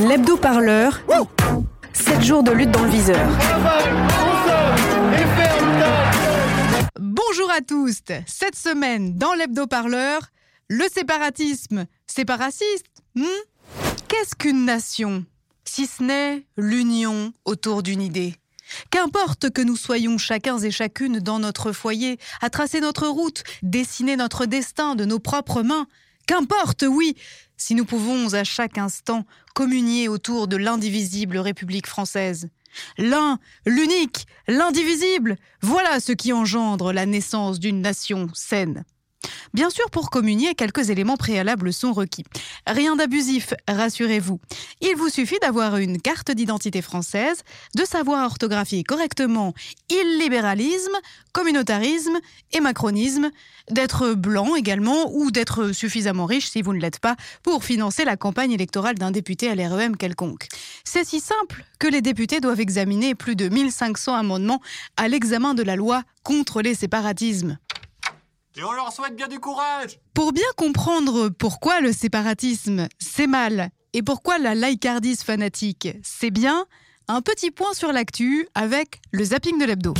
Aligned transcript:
L'hebdo-parleur, 0.00 1.00
7 1.92 2.22
jours 2.22 2.42
de 2.42 2.52
lutte 2.52 2.70
dans 2.70 2.82
le 2.82 2.90
viseur. 2.90 3.28
Bonjour 7.00 7.50
à 7.50 7.60
tous. 7.60 8.02
Cette 8.26 8.56
semaine, 8.56 9.16
dans 9.16 9.34
l'hebdo-parleur, 9.34 10.20
le 10.68 10.84
séparatisme. 10.92 11.86
C'est 12.06 12.28
hmm? 12.28 13.24
Qu'est-ce 14.08 14.34
qu'une 14.36 14.64
nation 14.64 15.24
Si 15.64 15.86
ce 15.86 16.02
n'est 16.02 16.46
l'union 16.56 17.32
autour 17.44 17.82
d'une 17.82 18.02
idée? 18.02 18.34
Qu'importe 18.90 19.50
que 19.50 19.62
nous 19.62 19.76
soyons 19.76 20.18
chacun 20.18 20.58
et 20.58 20.70
chacune 20.70 21.20
dans 21.20 21.38
notre 21.38 21.72
foyer, 21.72 22.18
à 22.40 22.50
tracer 22.50 22.80
notre 22.80 23.06
route, 23.08 23.42
dessiner 23.62 24.16
notre 24.16 24.46
destin 24.46 24.94
de 24.94 25.04
nos 25.04 25.18
propres 25.18 25.62
mains, 25.62 25.86
qu'importe, 26.26 26.84
oui, 26.88 27.16
si 27.56 27.74
nous 27.74 27.84
pouvons 27.84 28.34
à 28.34 28.44
chaque 28.44 28.78
instant 28.78 29.24
communier 29.54 30.08
autour 30.08 30.48
de 30.48 30.56
l'indivisible 30.56 31.38
République 31.38 31.86
française. 31.86 32.48
L'un, 32.98 33.38
l'unique, 33.64 34.26
l'indivisible, 34.48 35.36
voilà 35.62 36.00
ce 36.00 36.12
qui 36.12 36.32
engendre 36.32 36.92
la 36.92 37.06
naissance 37.06 37.58
d'une 37.58 37.80
nation 37.80 38.28
saine. 38.34 38.84
Bien 39.54 39.70
sûr, 39.70 39.88
pour 39.90 40.10
communier, 40.10 40.54
quelques 40.54 40.90
éléments 40.90 41.16
préalables 41.16 41.72
sont 41.72 41.92
requis. 41.92 42.24
Rien 42.66 42.96
d'abusif, 42.96 43.54
rassurez-vous. 43.68 44.38
Il 44.82 44.96
vous 44.96 45.08
suffit 45.08 45.38
d'avoir 45.40 45.78
une 45.78 46.00
carte 46.00 46.30
d'identité 46.30 46.82
française, 46.82 47.42
de 47.74 47.84
savoir 47.84 48.26
orthographier 48.26 48.84
correctement 48.84 49.54
illibéralisme, 49.88 50.96
communautarisme 51.32 52.18
et 52.52 52.60
macronisme, 52.60 53.30
d'être 53.70 54.12
blanc 54.12 54.56
également 54.56 55.10
ou 55.12 55.30
d'être 55.30 55.72
suffisamment 55.72 56.26
riche 56.26 56.50
si 56.50 56.62
vous 56.62 56.74
ne 56.74 56.80
l'êtes 56.80 57.00
pas 57.00 57.16
pour 57.42 57.64
financer 57.64 58.04
la 58.04 58.16
campagne 58.16 58.52
électorale 58.52 58.96
d'un 58.96 59.10
député 59.10 59.48
à 59.48 59.54
l'REM 59.54 59.96
quelconque. 59.96 60.48
C'est 60.84 61.06
si 61.06 61.20
simple 61.20 61.64
que 61.78 61.86
les 61.86 62.02
députés 62.02 62.40
doivent 62.40 62.60
examiner 62.60 63.14
plus 63.14 63.36
de 63.36 63.48
1500 63.48 64.14
amendements 64.14 64.60
à 64.96 65.08
l'examen 65.08 65.54
de 65.54 65.62
la 65.62 65.76
loi 65.76 66.02
contre 66.22 66.62
les 66.62 66.74
séparatismes. 66.74 67.58
Et 68.58 68.64
on 68.64 68.72
leur 68.72 68.90
souhaite 68.90 69.14
bien 69.14 69.28
du 69.28 69.38
courage 69.38 69.98
Pour 70.14 70.32
bien 70.32 70.46
comprendre 70.56 71.28
pourquoi 71.28 71.82
le 71.82 71.92
séparatisme, 71.92 72.88
c'est 72.98 73.26
mal, 73.26 73.68
et 73.92 74.02
pourquoi 74.02 74.38
la 74.38 74.54
laïcardise 74.54 75.22
fanatique, 75.22 75.88
c'est 76.02 76.30
bien, 76.30 76.64
un 77.06 77.20
petit 77.20 77.50
point 77.50 77.74
sur 77.74 77.92
l'actu 77.92 78.48
avec 78.54 79.02
le 79.12 79.24
zapping 79.24 79.58
de 79.58 79.66
l'hebdo. 79.66 79.92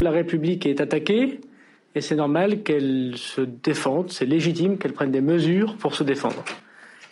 La 0.00 0.10
République 0.12 0.64
est 0.64 0.80
attaquée 0.80 1.38
et 1.94 2.00
c'est 2.00 2.16
normal 2.16 2.62
qu'elle 2.62 3.16
se 3.18 3.42
défende, 3.42 4.10
c'est 4.10 4.24
légitime 4.24 4.78
qu'elle 4.78 4.94
prenne 4.94 5.12
des 5.12 5.20
mesures 5.20 5.76
pour 5.76 5.94
se 5.94 6.04
défendre. 6.04 6.42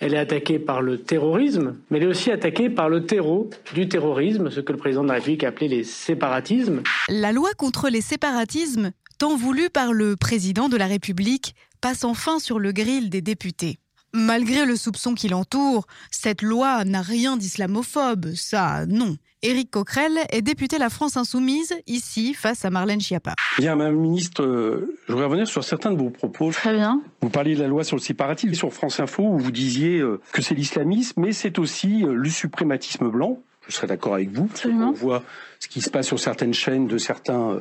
Elle 0.00 0.14
est 0.14 0.19
attaquée 0.19 0.58
par 0.58 0.83
le 0.83 0.98
terrorisme, 0.98 1.77
mais 1.91 1.98
elle 1.98 2.05
est 2.05 2.08
aussi 2.08 2.30
attaquée 2.30 2.69
par 2.69 2.89
le 2.89 3.06
terreau 3.06 3.50
du 3.75 3.89
terrorisme, 3.89 4.50
ce 4.50 4.61
que 4.61 4.72
le 4.72 4.78
président 4.78 5.03
de 5.03 5.08
la 5.08 5.14
République 5.14 5.44
a 5.44 5.48
appelé 5.48 5.69
les 5.69 5.84
séparatismes. 5.84 6.83
La 7.08 7.33
loi 7.33 7.50
contre 7.56 7.88
les 7.88 8.03
séparatismes, 8.03 8.92
tant 9.19 9.36
voulue 9.36 9.70
par 9.70 9.92
le 9.92 10.16
président 10.16 10.69
de 10.69 10.77
la 10.77 10.86
République, 10.86 11.55
passe 11.80 12.05
enfin 12.05 12.38
sur 12.38 12.58
le 12.58 12.72
grill 12.72 13.11
des 13.11 13.22
députés. 13.22 13.78
Malgré 14.17 14.64
le 14.64 14.77
soupçon 14.77 15.14
qui 15.14 15.28
l'entoure, 15.28 15.86
cette 16.11 16.41
loi 16.41 16.86
n'a 16.86 17.03
rien 17.03 17.36
d'islamophobe, 17.36 18.33
ça 18.34 18.86
non. 18.86 19.19
Éric 19.42 19.70
Coquerel 19.70 20.19
est 20.31 20.41
député 20.41 20.78
La 20.78 20.89
France 20.89 21.19
Insoumise, 21.19 21.75
ici, 21.86 22.33
face 22.33 22.64
à 22.64 22.70
Marlène 22.70 22.98
Schiappa. 22.98 23.34
Bien, 23.59 23.77
Madame 23.77 23.97
la 23.97 24.00
Ministre, 24.00 24.42
euh, 24.42 24.97
je 25.06 25.12
voudrais 25.12 25.27
revenir 25.27 25.47
sur 25.47 25.62
certains 25.62 25.92
de 25.92 25.98
vos 25.98 26.09
propos. 26.09 26.50
Très 26.50 26.72
bien. 26.72 27.03
Vous 27.20 27.28
parliez 27.28 27.56
de 27.56 27.61
la 27.61 27.69
loi 27.69 27.84
sur 27.84 27.94
le 27.94 28.00
séparatisme 28.00 28.55
sur 28.55 28.72
France 28.72 29.00
Info, 29.00 29.22
où 29.22 29.38
vous 29.38 29.50
disiez 29.50 29.99
euh, 29.99 30.19
que 30.33 30.41
c'est 30.41 30.54
l'islamisme, 30.54 31.21
mais 31.21 31.33
c'est 31.33 31.59
aussi 31.59 32.03
euh, 32.03 32.15
le 32.15 32.31
suprématisme 32.31 33.10
blanc. 33.10 33.38
Je 33.69 33.75
serais 33.75 33.87
d'accord 33.87 34.15
avec 34.15 34.31
vous. 34.31 34.48
Absolument. 34.50 34.88
On 34.88 34.93
voit 34.93 35.22
ce 35.60 35.69
qui 35.69 35.83
se 35.83 35.91
passe 35.91 36.06
sur 36.06 36.19
certaines 36.19 36.54
chaînes 36.54 36.87
de 36.87 36.97
certains 36.97 37.59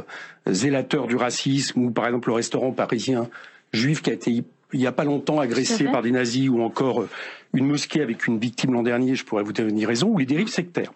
zélateurs 0.47 1.07
du 1.07 1.17
racisme, 1.17 1.81
ou 1.81 1.91
par 1.91 2.05
exemple 2.05 2.29
le 2.29 2.35
restaurant 2.35 2.72
parisien 2.72 3.27
juif 3.73 4.01
qui 4.01 4.09
a 4.11 4.13
été 4.13 4.43
il 4.75 4.79
n'y 4.79 4.87
a 4.87 4.91
pas 4.91 5.05
longtemps 5.05 5.39
agressé 5.39 5.85
par 5.85 6.01
des 6.01 6.11
nazis 6.11 6.49
ou 6.49 6.61
encore 6.61 7.05
une 7.53 7.65
mosquée 7.65 8.01
avec 8.01 8.27
une 8.27 8.37
victime 8.37 8.73
l'an 8.73 8.83
dernier, 8.83 9.15
je 9.15 9.23
pourrais 9.23 9.43
vous 9.43 9.53
donner 9.53 9.85
raison, 9.85 10.09
ou 10.09 10.17
les 10.17 10.25
dérives 10.25 10.49
sectaires. 10.49 10.91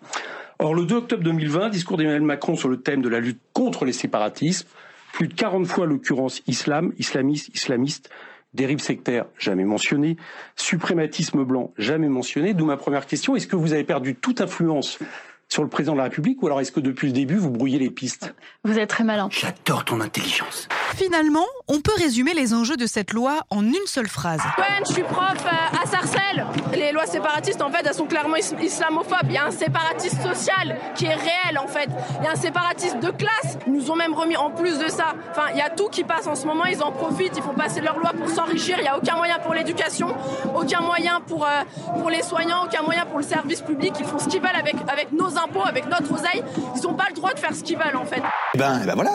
Or, 0.59 0.75
le 0.75 0.85
2 0.85 0.95
octobre 0.95 1.23
2020, 1.23 1.69
discours 1.69 1.97
d'Emmanuel 1.97 2.21
Macron 2.21 2.57
sur 2.57 2.67
le 2.67 2.81
thème 2.81 3.01
de 3.01 3.07
la 3.07 3.21
lutte 3.21 3.39
contre 3.53 3.85
les 3.85 3.93
séparatismes, 3.93 4.67
plus 5.13 5.29
de 5.29 5.33
40 5.33 5.65
fois 5.65 5.85
l'occurrence 5.85 6.41
islam, 6.47 6.91
islamiste, 6.99 7.55
islamiste, 7.55 8.09
dérives 8.53 8.79
sectaires, 8.79 9.25
jamais 9.37 9.63
mentionné, 9.63 10.17
suprématisme 10.57 11.45
blanc, 11.45 11.71
jamais 11.77 12.09
mentionné. 12.09 12.53
D'où 12.53 12.65
ma 12.65 12.75
première 12.75 13.05
question, 13.05 13.37
est-ce 13.37 13.47
que 13.47 13.55
vous 13.55 13.71
avez 13.71 13.85
perdu 13.85 14.15
toute 14.15 14.41
influence 14.41 14.99
sur 15.47 15.63
le 15.63 15.69
président 15.69 15.93
de 15.93 15.97
la 15.99 16.03
République 16.03 16.43
ou 16.43 16.47
alors 16.47 16.59
est-ce 16.59 16.73
que 16.73 16.81
depuis 16.81 17.07
le 17.07 17.13
début 17.13 17.35
vous 17.35 17.49
brouillez 17.49 17.79
les 17.79 17.89
pistes? 17.89 18.35
Vous 18.65 18.77
êtes 18.77 18.89
très 18.89 19.05
malin. 19.05 19.29
J'adore 19.31 19.85
ton 19.85 20.01
intelligence. 20.01 20.67
Finalement, 20.95 21.45
on 21.67 21.79
peut 21.81 21.93
résumer 21.97 22.33
les 22.33 22.53
enjeux 22.53 22.75
de 22.77 22.85
cette 22.85 23.13
loi 23.13 23.41
en 23.49 23.63
une 23.63 23.75
seule 23.85 24.07
phrase. 24.07 24.41
Ouais, 24.57 24.65
je 24.87 24.93
suis 24.93 25.03
prof 25.03 25.35
euh, 25.45 25.83
à 25.83 25.87
Sarcelles. 25.87 26.45
Les 26.73 26.91
lois 26.91 27.05
séparatistes, 27.05 27.61
en 27.61 27.69
fait, 27.71 27.85
elles 27.85 27.93
sont 27.93 28.05
clairement 28.05 28.35
is 28.35 28.53
islamophobes. 28.61 29.25
Il 29.25 29.33
y 29.33 29.37
a 29.37 29.45
un 29.45 29.51
séparatisme 29.51 30.21
social 30.21 30.77
qui 30.95 31.05
est 31.05 31.15
réel, 31.15 31.57
en 31.57 31.67
fait. 31.67 31.89
Il 32.19 32.25
y 32.25 32.27
a 32.27 32.31
un 32.31 32.35
séparatisme 32.35 32.99
de 32.99 33.11
classe. 33.11 33.57
Ils 33.67 33.73
nous 33.73 33.91
ont 33.91 33.95
même 33.95 34.13
remis 34.13 34.35
en 34.35 34.51
plus 34.51 34.77
de 34.79 34.87
ça. 34.89 35.13
Enfin, 35.31 35.47
il 35.53 35.57
y 35.57 35.61
a 35.61 35.69
tout 35.69 35.89
qui 35.89 36.03
passe 36.03 36.27
en 36.27 36.35
ce 36.35 36.45
moment. 36.45 36.65
Ils 36.65 36.81
en 36.83 36.91
profitent. 36.91 37.37
Ils 37.37 37.43
font 37.43 37.53
passer 37.53 37.81
leurs 37.81 37.97
lois 37.97 38.11
pour 38.17 38.27
s'enrichir. 38.29 38.77
Il 38.79 38.83
n'y 38.83 38.87
a 38.89 38.97
aucun 38.97 39.15
moyen 39.15 39.39
pour 39.39 39.53
l'éducation, 39.53 40.07
aucun 40.55 40.81
moyen 40.81 41.21
pour, 41.21 41.45
euh, 41.45 41.63
pour 41.99 42.09
les 42.09 42.23
soignants, 42.23 42.65
aucun 42.65 42.81
moyen 42.81 43.05
pour 43.05 43.19
le 43.19 43.25
service 43.25 43.61
public. 43.61 43.93
Ils 43.99 44.05
font 44.05 44.19
ce 44.19 44.27
qu'ils 44.27 44.41
veulent 44.41 44.49
avec, 44.59 44.75
avec 44.91 45.11
nos 45.11 45.37
impôts, 45.37 45.65
avec 45.65 45.85
notre 45.87 46.11
oseille. 46.13 46.43
Ils 46.75 46.81
n'ont 46.81 46.95
pas 46.95 47.05
le 47.09 47.15
droit 47.15 47.33
de 47.33 47.39
faire 47.39 47.53
ce 47.55 47.63
qu'ils 47.63 47.77
veulent, 47.77 47.95
en 47.97 48.05
fait. 48.05 48.21
Eh 48.53 48.57
ben, 48.57 48.79
eh 48.83 48.85
ben 48.85 48.95
voilà. 48.95 49.11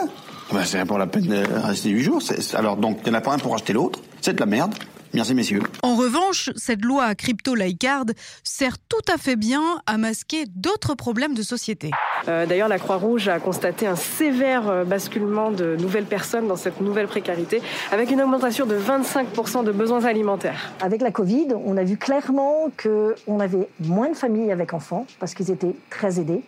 Ben, 0.51 0.63
c'est 0.63 0.85
pour 0.85 0.97
la 0.97 1.07
peine 1.07 1.25
de 1.25 1.43
rester 1.65 1.89
huit 1.89 2.03
jours. 2.03 2.21
Alors 2.53 2.77
donc, 2.77 2.99
il 3.03 3.09
n'y 3.09 3.15
en 3.15 3.19
a 3.19 3.21
pas 3.21 3.33
un 3.33 3.37
pour 3.39 3.55
acheter 3.55 3.73
l'autre. 3.73 3.99
C'est 4.21 4.33
de 4.33 4.39
la 4.39 4.45
merde. 4.45 4.73
Merci 5.13 5.33
messieurs. 5.33 5.61
En 5.81 5.95
revanche, 5.95 6.49
cette 6.57 6.83
loi 6.83 7.15
crypto-laïcarde 7.15 8.13
sert 8.43 8.77
tout 8.77 8.97
à 9.11 9.17
fait 9.17 9.37
bien 9.37 9.61
à 9.85 9.97
masquer 9.97 10.43
d'autres 10.55 10.93
problèmes 10.93 11.33
de 11.33 11.41
société. 11.41 11.91
Euh, 12.27 12.45
D'ailleurs, 12.45 12.67
la 12.67 12.79
Croix-Rouge 12.79 13.29
a 13.29 13.39
constaté 13.39 13.87
un 13.87 13.95
sévère 13.95 14.85
basculement 14.85 15.51
de 15.51 15.77
nouvelles 15.77 16.05
personnes 16.05 16.47
dans 16.47 16.57
cette 16.57 16.81
nouvelle 16.81 17.07
précarité, 17.07 17.61
avec 17.93 18.11
une 18.11 18.21
augmentation 18.21 18.65
de 18.65 18.75
25% 18.75 19.63
de 19.63 19.71
besoins 19.71 20.03
alimentaires. 20.03 20.73
Avec 20.81 21.01
la 21.01 21.11
Covid, 21.11 21.47
on 21.65 21.77
a 21.77 21.83
vu 21.83 21.95
clairement 21.95 22.69
qu'on 22.81 23.39
avait 23.39 23.69
moins 23.79 24.09
de 24.09 24.15
familles 24.15 24.51
avec 24.51 24.73
enfants, 24.73 25.07
parce 25.19 25.33
qu'ils 25.33 25.49
étaient 25.49 25.75
très 25.89 26.19
aidés. 26.19 26.41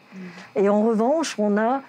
Et 0.57 0.67
en 0.67 0.83
revanche, 0.83 1.35
on 1.37 1.57
a 1.57 1.81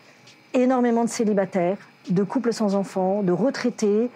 énormément 0.54 1.04
de 1.04 1.10
célibataires, 1.10 1.78
de 2.08 2.22
couples 2.22 2.52
sans 2.52 2.74
enfants, 2.74 3.22
de 3.22 3.32
retraités 3.32 4.10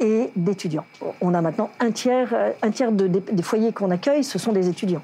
et 0.00 0.30
d'étudiants. 0.36 0.86
On 1.20 1.34
a 1.34 1.40
maintenant 1.40 1.70
un 1.80 1.90
tiers, 1.90 2.34
un 2.62 2.70
tiers 2.70 2.92
de, 2.92 3.06
des, 3.06 3.20
des 3.20 3.42
foyers 3.42 3.72
qu'on 3.72 3.90
accueille, 3.90 4.24
ce 4.24 4.38
sont 4.38 4.52
des 4.52 4.68
étudiants. 4.68 5.02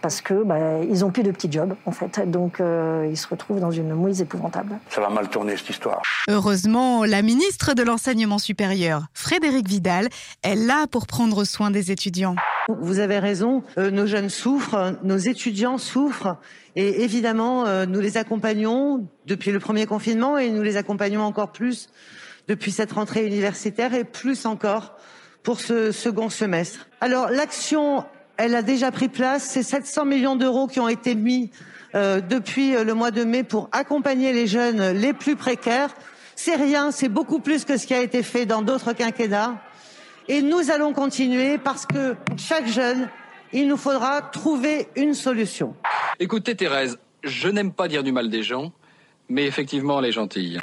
Parce 0.00 0.20
que 0.20 0.44
bah, 0.44 0.80
ils 0.88 1.04
ont 1.04 1.10
plus 1.10 1.22
de 1.22 1.30
petits 1.32 1.50
jobs 1.50 1.74
en 1.84 1.90
fait, 1.90 2.20
donc 2.30 2.60
euh, 2.60 3.08
ils 3.10 3.16
se 3.16 3.26
retrouvent 3.26 3.60
dans 3.60 3.70
une 3.70 3.94
mouise 3.94 4.20
épouvantable. 4.20 4.78
Ça 4.90 5.00
va 5.00 5.08
mal 5.08 5.28
tourner 5.28 5.56
cette 5.56 5.70
histoire. 5.70 6.02
Heureusement, 6.28 7.04
la 7.04 7.22
ministre 7.22 7.74
de 7.74 7.82
l'enseignement 7.82 8.38
supérieur, 8.38 9.06
Frédéric 9.12 9.68
Vidal, 9.68 10.08
est 10.42 10.54
là 10.54 10.86
pour 10.86 11.06
prendre 11.06 11.44
soin 11.44 11.70
des 11.70 11.90
étudiants. 11.90 12.36
Vous 12.68 13.00
avez 13.00 13.18
raison, 13.18 13.64
euh, 13.78 13.90
nos 13.90 14.06
jeunes 14.06 14.28
souffrent, 14.28 14.94
nos 15.02 15.16
étudiants 15.16 15.78
souffrent, 15.78 16.36
et 16.76 17.02
évidemment, 17.02 17.66
euh, 17.66 17.86
nous 17.86 18.00
les 18.00 18.18
accompagnons 18.18 19.08
depuis 19.26 19.50
le 19.50 19.58
premier 19.58 19.86
confinement 19.86 20.38
et 20.38 20.50
nous 20.50 20.62
les 20.62 20.76
accompagnons 20.76 21.22
encore 21.22 21.50
plus 21.50 21.88
depuis 22.46 22.70
cette 22.70 22.92
rentrée 22.92 23.26
universitaire 23.26 23.94
et 23.94 24.04
plus 24.04 24.46
encore 24.46 24.96
pour 25.42 25.60
ce 25.60 25.92
second 25.92 26.28
semestre. 26.28 26.88
Alors 27.00 27.30
l'action, 27.30 28.04
elle 28.38 28.54
a 28.54 28.62
déjà 28.62 28.90
pris 28.90 29.08
place. 29.08 29.42
C'est 29.42 29.62
700 29.62 30.06
millions 30.06 30.36
d'euros 30.36 30.66
qui 30.66 30.80
ont 30.80 30.88
été 30.88 31.14
mis 31.14 31.50
euh, 31.94 32.20
depuis 32.20 32.72
le 32.72 32.94
mois 32.94 33.10
de 33.10 33.24
mai 33.24 33.42
pour 33.42 33.68
accompagner 33.72 34.32
les 34.32 34.46
jeunes 34.46 34.92
les 34.92 35.12
plus 35.12 35.36
précaires. 35.36 35.94
C'est 36.36 36.54
rien, 36.54 36.90
c'est 36.92 37.08
beaucoup 37.08 37.40
plus 37.40 37.64
que 37.64 37.76
ce 37.76 37.86
qui 37.86 37.94
a 37.94 38.00
été 38.00 38.22
fait 38.22 38.46
dans 38.46 38.62
d'autres 38.62 38.92
quinquennats. 38.92 39.60
Et 40.28 40.40
nous 40.40 40.70
allons 40.70 40.92
continuer 40.92 41.58
parce 41.58 41.84
que 41.84 42.14
chaque 42.36 42.68
jeune, 42.68 43.08
il 43.52 43.66
nous 43.66 43.76
faudra 43.76 44.22
trouver 44.22 44.88
une 44.94 45.14
solution. 45.14 45.74
Écoutez 46.20 46.54
Thérèse, 46.54 46.98
je 47.24 47.48
n'aime 47.48 47.72
pas 47.72 47.88
dire 47.88 48.02
du 48.02 48.12
mal 48.12 48.30
des 48.30 48.42
gens, 48.42 48.72
mais 49.28 49.46
effectivement 49.46 49.98
elle 49.98 50.06
est 50.06 50.12
gentille. 50.12 50.60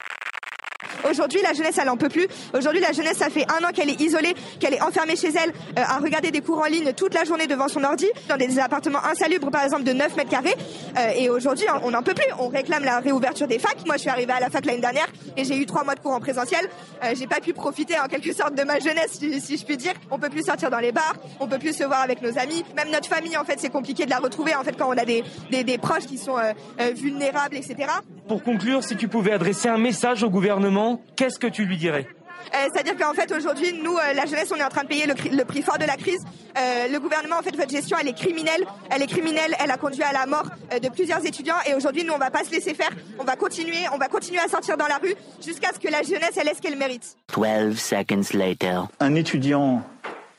Aujourd'hui, 1.09 1.41
la 1.41 1.53
jeunesse, 1.53 1.77
elle 1.81 1.89
en 1.89 1.97
peut 1.97 2.09
plus. 2.09 2.27
Aujourd'hui, 2.53 2.81
la 2.81 2.91
jeunesse, 2.91 3.17
ça 3.17 3.29
fait 3.29 3.45
un 3.51 3.63
an 3.63 3.71
qu'elle 3.73 3.89
est 3.89 4.01
isolée, 4.01 4.33
qu'elle 4.59 4.73
est 4.73 4.81
enfermée 4.81 5.15
chez 5.15 5.29
elle, 5.29 5.49
euh, 5.77 5.83
à 5.85 5.97
regarder 5.97 6.31
des 6.31 6.41
cours 6.41 6.59
en 6.59 6.65
ligne 6.65 6.93
toute 6.93 7.13
la 7.13 7.23
journée 7.23 7.47
devant 7.47 7.67
son 7.67 7.83
ordi, 7.83 8.07
dans 8.27 8.37
des 8.37 8.59
appartements 8.59 9.03
insalubres, 9.03 9.51
par 9.51 9.63
exemple, 9.63 9.83
de 9.83 9.93
9 9.93 10.15
mètres 10.15 10.29
carrés. 10.29 10.55
Euh, 10.97 11.11
et 11.15 11.29
aujourd'hui, 11.29 11.65
on 11.83 11.91
n'en 11.91 12.03
peut 12.03 12.13
plus. 12.13 12.25
On 12.39 12.47
réclame 12.47 12.83
la 12.83 12.99
réouverture 12.99 13.47
des 13.47 13.59
facs. 13.59 13.85
Moi, 13.85 13.95
je 13.95 14.01
suis 14.01 14.09
arrivée 14.09 14.33
à 14.33 14.39
la 14.39 14.49
fac 14.49 14.65
l'année 14.65 14.81
dernière 14.81 15.07
et 15.37 15.43
j'ai 15.43 15.57
eu 15.57 15.65
trois 15.65 15.83
mois 15.83 15.95
de 15.95 15.99
cours 15.99 16.13
en 16.13 16.19
présentiel. 16.19 16.67
Euh, 17.03 17.13
j'ai 17.15 17.27
pas 17.27 17.39
pu 17.39 17.53
profiter, 17.53 17.99
en 17.99 18.07
quelque 18.07 18.33
sorte, 18.33 18.55
de 18.55 18.63
ma 18.63 18.79
jeunesse, 18.79 19.19
si, 19.19 19.57
je 19.57 19.65
puis 19.65 19.77
dire. 19.77 19.93
On 20.11 20.19
peut 20.19 20.29
plus 20.29 20.43
sortir 20.43 20.69
dans 20.69 20.79
les 20.79 20.91
bars, 20.91 21.15
on 21.39 21.47
peut 21.47 21.59
plus 21.59 21.75
se 21.75 21.83
voir 21.83 22.01
avec 22.01 22.21
nos 22.21 22.37
amis. 22.37 22.63
Même 22.75 22.89
notre 22.91 23.07
famille, 23.07 23.37
en 23.37 23.43
fait, 23.43 23.59
c'est 23.59 23.69
compliqué 23.69 24.05
de 24.05 24.09
la 24.09 24.19
retrouver, 24.19 24.55
en 24.55 24.63
fait, 24.63 24.75
quand 24.77 24.89
on 24.89 24.97
a 24.97 25.05
des, 25.05 25.23
des, 25.51 25.63
des 25.63 25.77
proches 25.77 26.05
qui 26.05 26.17
sont 26.17 26.37
euh, 26.37 26.53
euh, 26.79 26.91
vulnérables, 26.95 27.55
etc. 27.55 27.87
Pour 28.27 28.42
conclure, 28.42 28.83
si 28.83 28.95
tu 28.95 29.07
pouvais 29.07 29.31
adresser 29.31 29.69
un 29.69 29.77
message 29.77 30.24
au 30.24 30.30
gouvernement, 30.30 31.00
qu'est-ce 31.16 31.38
que 31.38 31.48
tu 31.48 31.66
lui 31.66 31.77
dirais 31.77 32.07
Euh, 32.56 32.57
C'est-à-dire 32.74 32.98
qu'en 32.98 33.13
fait 33.13 33.31
aujourd'hui, 33.31 33.74
nous, 33.83 33.95
euh, 33.95 34.13
la 34.13 34.25
jeunesse, 34.25 34.51
on 34.51 34.56
est 34.56 34.63
en 34.63 34.69
train 34.69 34.83
de 34.83 34.88
payer 34.88 35.06
le, 35.06 35.45
prix 35.45 35.62
fort 35.62 35.77
de 35.77 35.86
la 35.86 35.95
crise. 35.95 36.24
Euh, 36.57 36.88
le 36.88 37.00
gouvernement, 37.00 37.38
en 37.38 37.44
fait, 37.44 37.56
votre 37.56 37.69
gestion, 37.69 37.98
elle 38.01 38.07
est 38.07 38.18
criminelle. 38.18 38.66
Elle 38.89 39.04
est 39.04 39.07
criminelle. 39.07 39.56
Elle 39.60 39.69
a 39.69 39.77
conduit 39.77 40.01
à 40.01 40.12
la 40.12 40.25
mort 40.25 40.45
euh, 40.74 40.80
de 40.80 40.89
plusieurs 40.89 41.24
étudiants. 41.24 41.56
Et 41.69 41.75
aujourd'hui, 41.75 42.04
nous, 42.04 42.13
on 42.13 42.18
va 42.18 42.31
pas 42.31 42.44
se 42.44 42.51
laisser 42.51 42.74
faire. 42.74 42.89
On 43.19 43.24
va 43.24 43.36
continuer, 43.36 43.86
on 43.94 43.98
va 43.98 44.07
continuer 44.07 44.39
à 44.39 44.48
sortir 44.48 44.75
dans 44.75 44.88
la 44.88 44.98
rue 44.98 45.13
jusqu'à 45.45 45.69
ce 45.74 45.80
que 45.80 45.92
la 45.92 46.01
jeunesse, 46.01 46.38
elle 46.38 46.48
ait 46.48 46.56
ce 46.56 46.62
qu'elle 46.62 46.77
mérite. 46.77 47.18
12 47.33 47.77
seconds 47.77 48.22
later. 48.33 48.88
Un 49.00 49.13
étudiant 49.13 49.83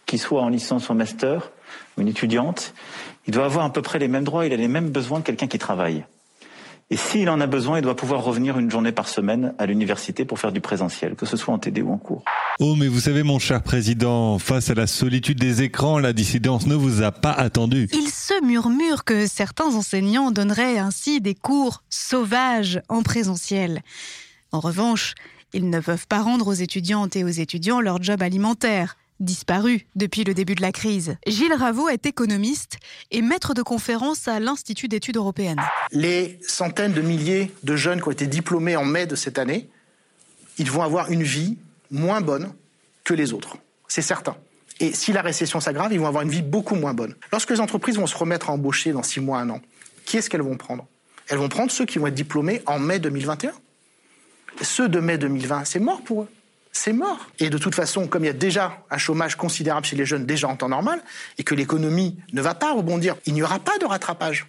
qui 0.07 0.19
soit 0.19 0.43
en 0.43 0.49
licence 0.49 0.89
ou 0.89 0.93
en 0.93 0.97
master, 0.97 1.53
ou 1.97 2.01
une 2.01 2.09
étudiante, 2.09 2.75
il 3.27 3.33
doit 3.33 3.45
avoir 3.45 3.65
à 3.65 3.73
peu 3.73 3.83
près 3.83 3.99
les 3.99 4.09
mêmes 4.09 4.25
droits, 4.25 4.47
il 4.47 4.53
a 4.53 4.57
les 4.57 4.69
mêmes 4.69 4.91
besoins 4.91 5.21
que 5.21 5.27
quelqu'un 5.27 5.49
qui 5.49 5.59
travaille. 5.59 6.05
Et 6.89 6.97
s'il 6.97 7.29
en 7.31 7.41
a 7.41 7.49
besoin, 7.49 7.79
il 7.79 7.83
doit 7.83 7.97
pouvoir 7.97 8.23
revenir 8.23 8.59
une 8.61 8.71
journée 8.71 8.93
par 8.93 9.09
semaine 9.09 9.55
à 9.59 9.67
l'université 9.67 10.25
pour 10.25 10.39
faire 10.39 10.53
du 10.53 10.61
présentiel, 10.61 11.17
que 11.17 11.27
ce 11.27 11.37
soit 11.37 11.53
en 11.53 11.59
TD 11.59 11.83
ou 11.83 11.91
en 11.91 11.99
cours. 11.99 12.23
Oh, 12.61 12.77
mais 12.77 12.87
vous 12.87 13.01
savez, 13.01 13.25
mon 13.25 13.41
cher 13.41 13.65
président, 13.65 14.39
face 14.39 14.71
à 14.71 14.75
la 14.75 14.87
solitude 14.87 15.41
des 15.41 15.63
écrans, 15.63 15.99
la 15.99 16.13
dissidence 16.13 16.67
ne 16.67 16.77
vous 16.77 17.03
a 17.03 17.11
pas 17.11 17.33
attendu. 17.33 17.89
Il 17.93 18.09
se 18.09 18.41
murmure 18.45 19.03
que 19.03 19.27
certains 19.27 19.75
enseignants 19.75 20.31
donneraient 20.31 20.79
ainsi 20.79 21.21
des 21.21 21.35
cours 21.35 21.83
sauvages 21.91 22.81
en 22.89 23.03
présentiel. 23.03 23.83
En 24.53 24.61
revanche, 24.61 25.15
ils 25.53 25.69
ne 25.69 25.81
peuvent 25.81 26.07
pas 26.07 26.21
rendre 26.21 26.47
aux 26.47 26.53
étudiantes 26.53 27.17
et 27.17 27.25
aux 27.25 27.29
étudiants 27.29 27.81
leur 27.81 28.01
job 28.01 28.23
alimentaire, 28.23 28.97
disparu 29.21 29.87
depuis 29.95 30.25
le 30.25 30.35
début 30.35 30.55
de 30.55 30.63
la 30.63 30.73
crise. 30.73 31.17
Gilles 31.27 31.55
Raveau 31.55 31.89
est 31.89 32.07
économiste 32.07 32.79
et 33.11 33.23
maître 33.23 33.55
de 33.55 33.63
conférence 33.63 34.29
à 34.29 34.41
l'Institut 34.41 34.89
d'études 34.89 35.17
européennes. 35.17 35.61
les 35.93 36.39
centaines 36.47 36.93
de 36.93 37.01
milliers 37.01 37.53
de 37.63 37.77
jeunes 37.77 38.01
qui 38.01 38.09
ont 38.09 38.13
été 38.13 38.27
diplômés 38.27 38.77
en 38.77 38.85
mai 38.85 39.07
de 39.07 39.17
cette 39.17 39.39
année, 39.39 39.69
ils 40.59 40.71
vont 40.71 40.83
avoir 40.83 41.11
une 41.11 41.23
vie 41.23 41.57
moins 41.91 42.21
bonne 42.21 42.53
que 43.05 43.15
les 43.15 43.33
autres. 43.33 43.57
C'est 43.89 44.03
certain. 44.03 44.37
Et 44.81 44.93
si 44.93 45.13
la 45.13 45.23
récession 45.23 45.61
s'aggrave, 45.61 45.93
ils 45.93 46.01
vont 46.01 46.07
avoir 46.07 46.23
une 46.23 46.31
vie 46.31 46.43
beaucoup 46.43 46.75
moins 46.75 46.93
bonne. 46.93 47.15
Lorsque 47.33 47.51
les 47.51 47.61
entreprises 47.61 47.97
vont 47.97 48.07
se 48.07 48.17
remettre 48.17 48.51
à 48.51 48.53
embaucher 48.53 48.93
dans 48.93 49.03
six 49.03 49.21
mois, 49.21 49.39
un 49.39 49.49
an, 49.51 49.61
qui 50.05 50.17
est-ce 50.19 50.29
qu'elles 50.29 50.43
vont 50.43 50.57
prendre? 50.57 50.87
Elles 51.29 51.39
vont 51.39 51.49
prendre 51.49 51.71
ceux 51.71 51.87
qui 51.87 51.99
vont 51.99 52.07
être 52.07 52.15
diplômés 52.15 52.63
en 52.67 52.79
mai 52.79 52.99
2021. 52.99 53.53
Ceux 54.63 54.89
de 54.89 55.01
mai 55.01 55.19
2020, 55.19 55.65
c'est 55.65 55.81
mort 55.81 56.03
pour 56.03 56.23
eux. 56.23 56.29
C'est 56.77 56.93
mort. 56.93 57.19
Et 57.39 57.49
de 57.49 57.57
toute 57.57 57.75
façon, 57.75 58.07
comme 58.07 58.25
il 58.25 58.27
y 58.27 58.31
a 58.31 58.35
déjà 58.35 58.85
un 58.91 58.99
chômage 58.99 59.37
considérable 59.37 59.87
chez 59.87 59.97
les 59.97 60.05
jeunes 60.05 60.27
déjà 60.27 60.47
en 60.47 60.57
temps 60.57 60.69
normal, 60.69 61.03
et 61.39 61.43
que 61.43 61.55
l'économie 61.55 62.19
ne 62.35 62.43
va 62.43 62.55
pas 62.55 62.73
rebondir, 62.75 63.17
il 63.25 63.33
n'y 63.33 63.43
aura 63.43 63.59
pas 63.59 63.79
de 63.79 63.87
rattrapage. 63.87 64.47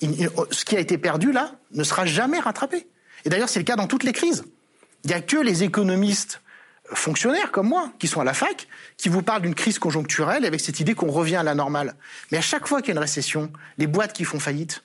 Il- 0.00 0.30
ce 0.50 0.64
qui 0.64 0.74
a 0.74 0.80
été 0.80 0.96
perdu 0.96 1.32
là 1.32 1.52
ne 1.72 1.84
sera 1.84 2.06
jamais 2.06 2.38
rattrapé. 2.40 2.88
Et 3.26 3.28
d'ailleurs, 3.28 3.50
c'est 3.50 3.58
le 3.60 3.66
cas 3.66 3.76
dans 3.76 3.86
toutes 3.86 4.04
les 4.04 4.12
crises. 4.14 4.44
Il 5.04 5.08
n'y 5.08 5.12
a 5.12 5.20
que 5.20 5.36
les 5.36 5.62
économistes 5.62 6.40
fonctionnaires 6.94 7.52
comme 7.52 7.68
moi, 7.68 7.92
qui 7.98 8.08
sont 8.08 8.22
à 8.22 8.24
la 8.24 8.32
fac, 8.32 8.66
qui 8.96 9.10
vous 9.10 9.22
parlent 9.22 9.42
d'une 9.42 9.54
crise 9.54 9.78
conjoncturelle 9.78 10.46
avec 10.46 10.60
cette 10.60 10.80
idée 10.80 10.94
qu'on 10.94 11.10
revient 11.10 11.36
à 11.36 11.42
la 11.42 11.54
normale. 11.54 11.94
Mais 12.32 12.38
à 12.38 12.42
chaque 12.42 12.66
fois 12.66 12.80
qu'il 12.80 12.88
y 12.88 12.92
a 12.92 12.94
une 12.94 13.00
récession, 13.00 13.52
les 13.76 13.86
boîtes 13.86 14.14
qui 14.14 14.24
font 14.24 14.40
faillite, 14.40 14.82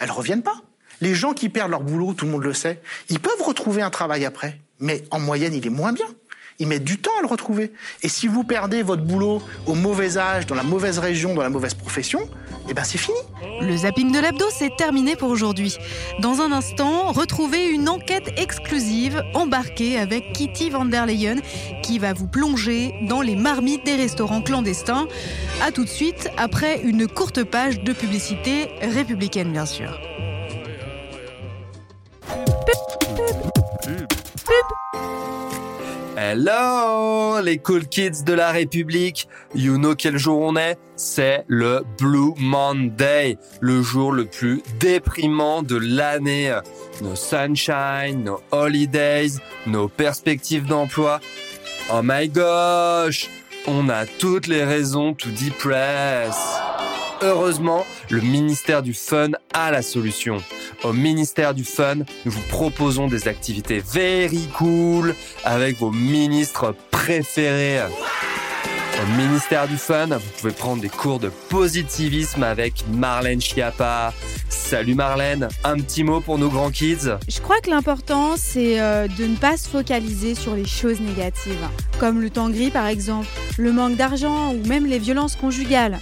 elles 0.00 0.10
reviennent 0.10 0.42
pas. 0.42 0.60
Les 1.00 1.14
gens 1.14 1.32
qui 1.32 1.48
perdent 1.48 1.70
leur 1.70 1.82
boulot, 1.82 2.12
tout 2.12 2.24
le 2.26 2.32
monde 2.32 2.42
le 2.44 2.52
sait, 2.54 2.82
ils 3.08 3.20
peuvent 3.20 3.40
retrouver 3.42 3.82
un 3.82 3.90
travail 3.90 4.24
après, 4.24 4.60
mais 4.82 5.04
en 5.10 5.20
moyenne, 5.20 5.54
il 5.54 5.66
est 5.66 5.70
moins 5.70 5.92
bien. 5.92 6.06
Ils 6.58 6.68
mettent 6.68 6.84
du 6.84 6.98
temps 6.98 7.12
à 7.18 7.22
le 7.22 7.28
retrouver. 7.28 7.72
Et 8.02 8.08
si 8.08 8.28
vous 8.28 8.44
perdez 8.44 8.82
votre 8.82 9.02
boulot 9.02 9.42
au 9.66 9.74
mauvais 9.74 10.18
âge, 10.18 10.46
dans 10.46 10.54
la 10.54 10.62
mauvaise 10.62 10.98
région, 10.98 11.34
dans 11.34 11.42
la 11.42 11.48
mauvaise 11.48 11.74
profession, 11.74 12.20
eh 12.68 12.74
ben 12.74 12.84
c'est 12.84 12.98
fini. 12.98 13.16
Le 13.62 13.76
zapping 13.76 14.12
de 14.12 14.18
l'hebdo, 14.18 14.44
c'est 14.56 14.76
terminé 14.76 15.16
pour 15.16 15.30
aujourd'hui. 15.30 15.76
Dans 16.20 16.40
un 16.40 16.52
instant, 16.52 17.10
retrouvez 17.12 17.68
une 17.68 17.88
enquête 17.88 18.30
exclusive 18.36 19.22
embarquée 19.34 19.98
avec 19.98 20.32
Kitty 20.34 20.70
van 20.70 20.84
der 20.84 21.06
Leyen 21.06 21.36
qui 21.82 21.98
va 21.98 22.12
vous 22.12 22.26
plonger 22.28 22.94
dans 23.08 23.22
les 23.22 23.34
marmites 23.34 23.84
des 23.84 23.96
restaurants 23.96 24.42
clandestins. 24.42 25.08
A 25.62 25.72
tout 25.72 25.84
de 25.84 25.88
suite 25.88 26.28
après 26.36 26.80
une 26.82 27.08
courte 27.08 27.44
page 27.44 27.80
de 27.80 27.92
publicité 27.92 28.68
républicaine, 28.82 29.52
bien 29.52 29.66
sûr. 29.66 29.98
Hello 36.24 37.40
les 37.40 37.58
cool 37.58 37.88
kids 37.88 38.22
de 38.24 38.32
la 38.32 38.52
République. 38.52 39.26
You 39.56 39.76
know 39.76 39.96
quel 39.96 40.18
jour 40.18 40.40
on 40.40 40.54
est? 40.54 40.78
C'est 40.94 41.44
le 41.48 41.82
Blue 41.98 42.32
Monday, 42.36 43.38
le 43.60 43.82
jour 43.82 44.12
le 44.12 44.26
plus 44.26 44.62
déprimant 44.78 45.64
de 45.64 45.74
l'année. 45.74 46.56
Nos 47.00 47.16
sunshine, 47.16 48.22
nos 48.22 48.40
holidays, 48.52 49.40
nos 49.66 49.88
perspectives 49.88 50.64
d'emploi. 50.64 51.18
Oh 51.92 52.02
my 52.04 52.28
gosh 52.28 53.28
On 53.66 53.88
a 53.88 54.06
toutes 54.06 54.46
les 54.46 54.62
raisons 54.62 55.14
to 55.14 55.28
depress. 55.30 56.36
Heureusement, 57.20 57.84
le 58.10 58.20
ministère 58.20 58.84
du 58.84 58.94
Fun 58.94 59.30
a 59.54 59.72
la 59.72 59.82
solution. 59.82 60.40
Au 60.84 60.92
ministère 60.92 61.54
du 61.54 61.62
Fun, 61.62 61.98
nous 62.24 62.32
vous 62.32 62.42
proposons 62.48 63.06
des 63.06 63.28
activités 63.28 63.80
very 63.86 64.48
cool 64.56 65.14
avec 65.44 65.76
vos 65.76 65.92
ministres 65.92 66.74
préférés. 66.90 67.82
Au 69.00 69.16
ministère 69.16 69.68
du 69.68 69.76
Fun, 69.76 70.06
vous 70.06 70.30
pouvez 70.40 70.52
prendre 70.52 70.82
des 70.82 70.88
cours 70.88 71.20
de 71.20 71.30
positivisme 71.48 72.42
avec 72.42 72.84
Marlène 72.92 73.40
Schiappa. 73.40 74.12
Salut 74.48 74.96
Marlène, 74.96 75.48
un 75.62 75.76
petit 75.76 76.02
mot 76.02 76.20
pour 76.20 76.36
nos 76.36 76.48
grands 76.48 76.70
kids? 76.72 77.16
Je 77.28 77.40
crois 77.40 77.60
que 77.60 77.70
l'important, 77.70 78.34
c'est 78.36 78.80
euh, 78.80 79.06
de 79.06 79.26
ne 79.26 79.36
pas 79.36 79.56
se 79.56 79.68
focaliser 79.68 80.34
sur 80.34 80.56
les 80.56 80.66
choses 80.66 81.00
négatives, 81.00 81.64
comme 82.00 82.20
le 82.20 82.28
temps 82.28 82.50
gris 82.50 82.70
par 82.70 82.88
exemple, 82.88 83.28
le 83.56 83.72
manque 83.72 83.96
d'argent 83.96 84.52
ou 84.52 84.66
même 84.66 84.86
les 84.86 84.98
violences 84.98 85.36
conjugales. 85.36 86.00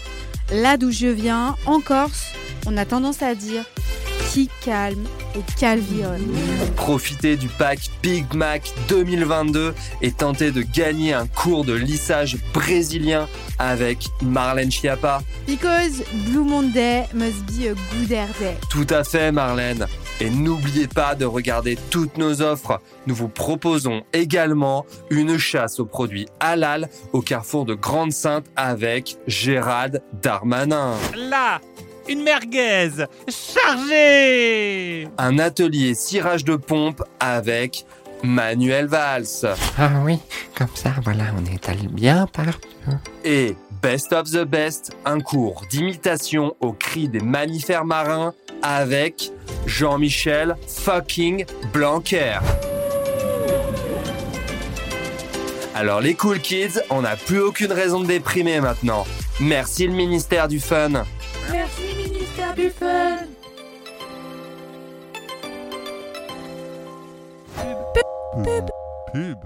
Là 0.53 0.79
d'où 0.79 0.91
je 0.91 1.07
viens, 1.07 1.57
en 1.67 1.81
Corse, 1.81 2.33
on 2.67 2.79
a 2.79 2.87
tendance 2.87 3.23
à 3.23 3.35
dire 3.35 3.65
qui 4.31 4.49
calme 4.65 5.05
et 5.35 5.43
calvionne. 5.59 6.25
Profitez 6.77 7.37
du 7.37 7.49
pack 7.49 7.81
Big 8.01 8.33
Mac 8.33 8.63
2022 8.89 9.75
et 10.03 10.13
tentez 10.13 10.53
de 10.53 10.63
gagner 10.63 11.13
un 11.13 11.27
cours 11.27 11.65
de 11.65 11.73
lissage 11.73 12.37
brésilien 12.55 13.29
avec 13.59 14.07
Marlène 14.23 14.71
Schiappa. 14.71 15.23
Because 15.49 16.05
Blue 16.27 16.45
Monday 16.45 17.07
must 17.13 17.45
be 17.47 17.67
a 17.67 17.75
good 17.97 18.13
air 18.13 18.29
day. 18.39 18.57
Tout 18.71 18.87
à 18.91 19.03
fait 19.03 19.33
Marlène. 19.33 19.87
Et 20.21 20.31
n'oubliez 20.31 20.87
pas 20.87 21.17
de 21.17 21.25
regarder 21.25 21.77
toutes 21.91 22.17
nos 22.17 22.41
offres. 22.41 22.81
Nous 23.07 23.15
vous 23.15 23.29
proposons 23.29 24.03
également 24.13 24.87
une 25.09 25.39
chasse 25.39 25.81
aux 25.81 25.87
produits 25.87 26.27
halal 26.39 26.89
au 27.13 27.21
carrefour 27.21 27.65
de 27.65 27.75
Grande 27.75 28.13
Sainte 28.13 28.47
avec 28.55 29.17
Gérald 29.27 30.03
Darmanin. 30.23 30.95
Là, 31.17 31.61
une 32.09 32.23
merguez 32.23 32.91
chargée 33.29 35.09
Un 35.19 35.39
atelier 35.39 35.95
cirage 35.95 36.45
de 36.45 36.57
pompe 36.57 37.03
avec 37.19 37.85
Manuel 38.23 38.87
Valls. 38.87 39.57
Ah 39.79 39.91
oui, 40.05 40.19
comme 40.55 40.69
ça, 40.75 40.95
voilà, 41.03 41.25
on 41.39 41.55
étale 41.55 41.89
bien 41.91 42.27
partout. 42.27 42.69
Et 43.25 43.57
Best 43.83 44.13
of 44.13 44.31
the 44.31 44.45
Best, 44.45 44.93
un 45.05 45.21
cours 45.21 45.63
d'imitation 45.71 46.55
au 46.61 46.73
cri 46.73 47.09
des 47.09 47.21
mammifères 47.21 47.85
marins 47.85 48.35
avec 48.63 49.33
Jean-Michel 49.67 50.57
fucking 50.67 51.47
Blanquer. 51.73 52.39
Alors 55.75 56.01
les 56.03 56.15
cool 56.15 56.41
kids, 56.41 56.81
on 56.91 57.03
n'a 57.03 57.17
plus 57.17 57.41
aucune 57.41 57.73
raison 57.73 58.01
de 58.01 58.07
déprimer 58.07 58.61
maintenant. 58.61 59.07
Merci 59.41 59.87
le 59.87 59.95
ministère 59.95 60.47
du 60.47 60.61
Fun. 60.61 61.05
Merci 62.37 62.43
ministère 62.43 62.55
du 62.55 62.71
Fun. 62.71 63.17
Pub. 69.13 69.39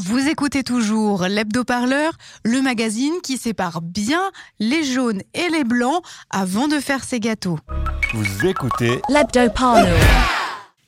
Vous 0.00 0.28
écoutez 0.28 0.62
toujours 0.62 1.24
l'hebdo-parleur, 1.24 2.12
le 2.44 2.60
magazine 2.62 3.20
qui 3.22 3.36
sépare 3.36 3.82
bien 3.82 4.30
les 4.60 4.84
jaunes 4.84 5.22
et 5.34 5.48
les 5.50 5.64
blancs 5.64 6.02
avant 6.30 6.68
de 6.68 6.78
faire 6.78 7.02
ses 7.02 7.20
gâteaux. 7.20 7.58
Vous 8.14 8.46
écoutez 8.46 9.00
L'hebdo-parleur. 9.08 9.98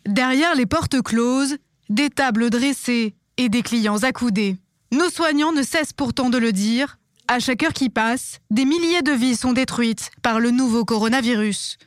Derrière 0.06 0.54
les 0.54 0.66
portes 0.66 1.02
closes, 1.02 1.56
des 1.88 2.10
tables 2.10 2.50
dressées 2.50 3.14
et 3.36 3.48
des 3.48 3.62
clients 3.62 4.02
accoudés. 4.04 4.56
Nos 4.92 5.10
soignants 5.10 5.52
ne 5.52 5.62
cessent 5.62 5.92
pourtant 5.92 6.30
de 6.30 6.38
le 6.38 6.52
dire. 6.52 6.99
À 7.32 7.38
chaque 7.38 7.62
heure 7.62 7.72
qui 7.72 7.90
passe, 7.90 8.40
des 8.50 8.64
milliers 8.64 9.02
de 9.02 9.12
vies 9.12 9.36
sont 9.36 9.52
détruites 9.52 10.10
par 10.20 10.40
le 10.40 10.50
nouveau 10.50 10.84
coronavirus. 10.84 11.78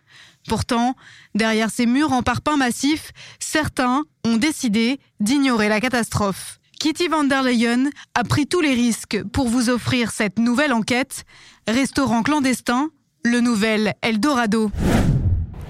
Pourtant, 0.48 0.96
derrière 1.36 1.70
ces 1.70 1.86
murs 1.86 2.14
en 2.14 2.24
parpaing 2.24 2.56
massif, 2.56 3.12
certains 3.40 4.04
ont 4.26 4.38
décidé 4.38 5.02
d'ignorer 5.20 5.68
la 5.68 5.82
catastrophe. 5.82 6.60
Kitty 6.80 7.10
van 7.10 7.26
der 7.26 7.44
Leyen 7.44 7.90
a 8.16 8.24
pris 8.24 8.48
tous 8.48 8.62
les 8.62 8.74
risques 8.74 9.22
pour 9.34 9.50
vous 9.50 9.70
offrir 9.70 10.12
cette 10.12 10.40
nouvelle 10.40 10.72
enquête. 10.72 11.26
Restaurant 11.68 12.24
clandestin, 12.24 12.88
le 13.26 13.42
nouvel 13.42 13.96
Eldorado. 14.02 14.72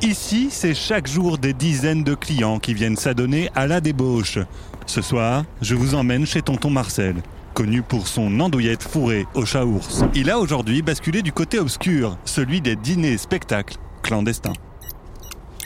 Ici, 0.04 0.50
c'est 0.52 0.76
chaque 0.76 1.08
jour 1.08 1.40
des 1.40 1.54
dizaines 1.54 2.04
de 2.04 2.14
clients 2.14 2.60
qui 2.60 2.76
viennent 2.76 2.98
s'adonner 2.98 3.50
à 3.56 3.66
la 3.66 3.82
débauche. 3.82 4.38
Ce 4.86 5.02
soir, 5.02 5.46
je 5.64 5.74
vous 5.74 5.96
emmène 5.96 6.28
chez 6.28 6.44
tonton 6.44 6.70
Marcel, 6.70 7.16
connu 7.54 7.82
pour 7.82 8.08
son 8.08 8.40
andouillette 8.40 8.84
fourrée 8.84 9.26
au 9.34 9.46
chat 9.46 9.66
ours. 9.66 10.04
Il 10.14 10.30
a 10.30 10.40
aujourd'hui 10.40 10.82
basculé 10.82 11.22
du 11.22 11.32
côté 11.32 11.60
obscur, 11.60 12.18
celui 12.26 12.62
des 12.62 12.76
dîners 12.76 13.18
spectacles 13.18 13.78
clandestins. 14.02 14.54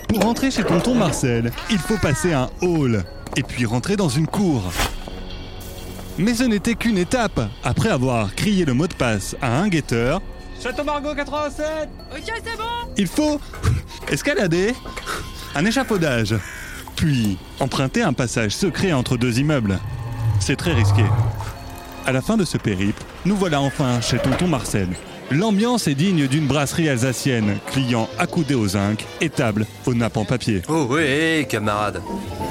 Pour 0.08 0.22
rentrer 0.22 0.52
chez 0.52 0.64
tonton 0.64 0.96
Marcel, 0.96 1.52
il 1.70 1.80
faut 1.80 1.98
passer 1.98 2.34
un 2.34 2.50
hall 2.62 3.04
et 3.36 3.44
puis 3.44 3.66
rentrer 3.66 3.96
dans 3.96 4.10
une 4.10 4.28
cour. 4.28 4.64
Mais 6.18 6.34
ce 6.34 6.44
n'était 6.44 6.76
qu'une 6.76 6.98
étape. 6.98 7.40
Après 7.64 7.90
avoir 7.90 8.34
crié 8.36 8.66
le 8.66 8.74
mot 8.74 8.88
de 8.88 8.94
passe 8.94 9.36
à 9.42 9.60
un 9.60 9.68
guetteur, 9.68 10.22
Château 10.62 10.84
Margot 10.84 11.14
87 11.14 11.90
Ok, 12.12 12.24
c'est 12.26 12.58
bon 12.58 12.78
il 12.98 13.08
faut 13.08 13.40
escalader 14.12 14.74
un 15.56 15.66
échafaudage, 15.66 16.36
puis 16.96 17.38
emprunter 17.60 18.02
un 18.02 18.14
passage 18.14 18.56
secret 18.56 18.92
entre 18.92 19.18
deux 19.18 19.40
immeubles. 19.40 19.80
C'est 20.40 20.56
très 20.56 20.74
risqué. 20.74 21.04
À 22.08 22.14
la 22.14 22.22
fin 22.22 22.38
de 22.38 22.46
ce 22.46 22.58
périple, 22.58 23.04
nous 23.26 23.36
voilà 23.36 23.60
enfin 23.60 24.00
chez 24.00 24.18
tonton 24.18 24.48
Marcel. 24.48 24.88
L'ambiance 25.30 25.90
est 25.90 25.94
digne 25.94 26.26
d'une 26.28 26.48
brasserie 26.48 26.88
alsacienne, 26.88 27.58
clients 27.70 28.08
accoudés 28.18 28.56
au 28.56 28.66
zinc 28.66 29.06
et 29.20 29.30
table 29.30 29.66
aux 29.86 29.94
nappes 29.94 30.16
en 30.16 30.24
papier. 30.24 30.62
Oh 30.70 30.84
ouais, 30.86 31.46
camarade. 31.50 32.02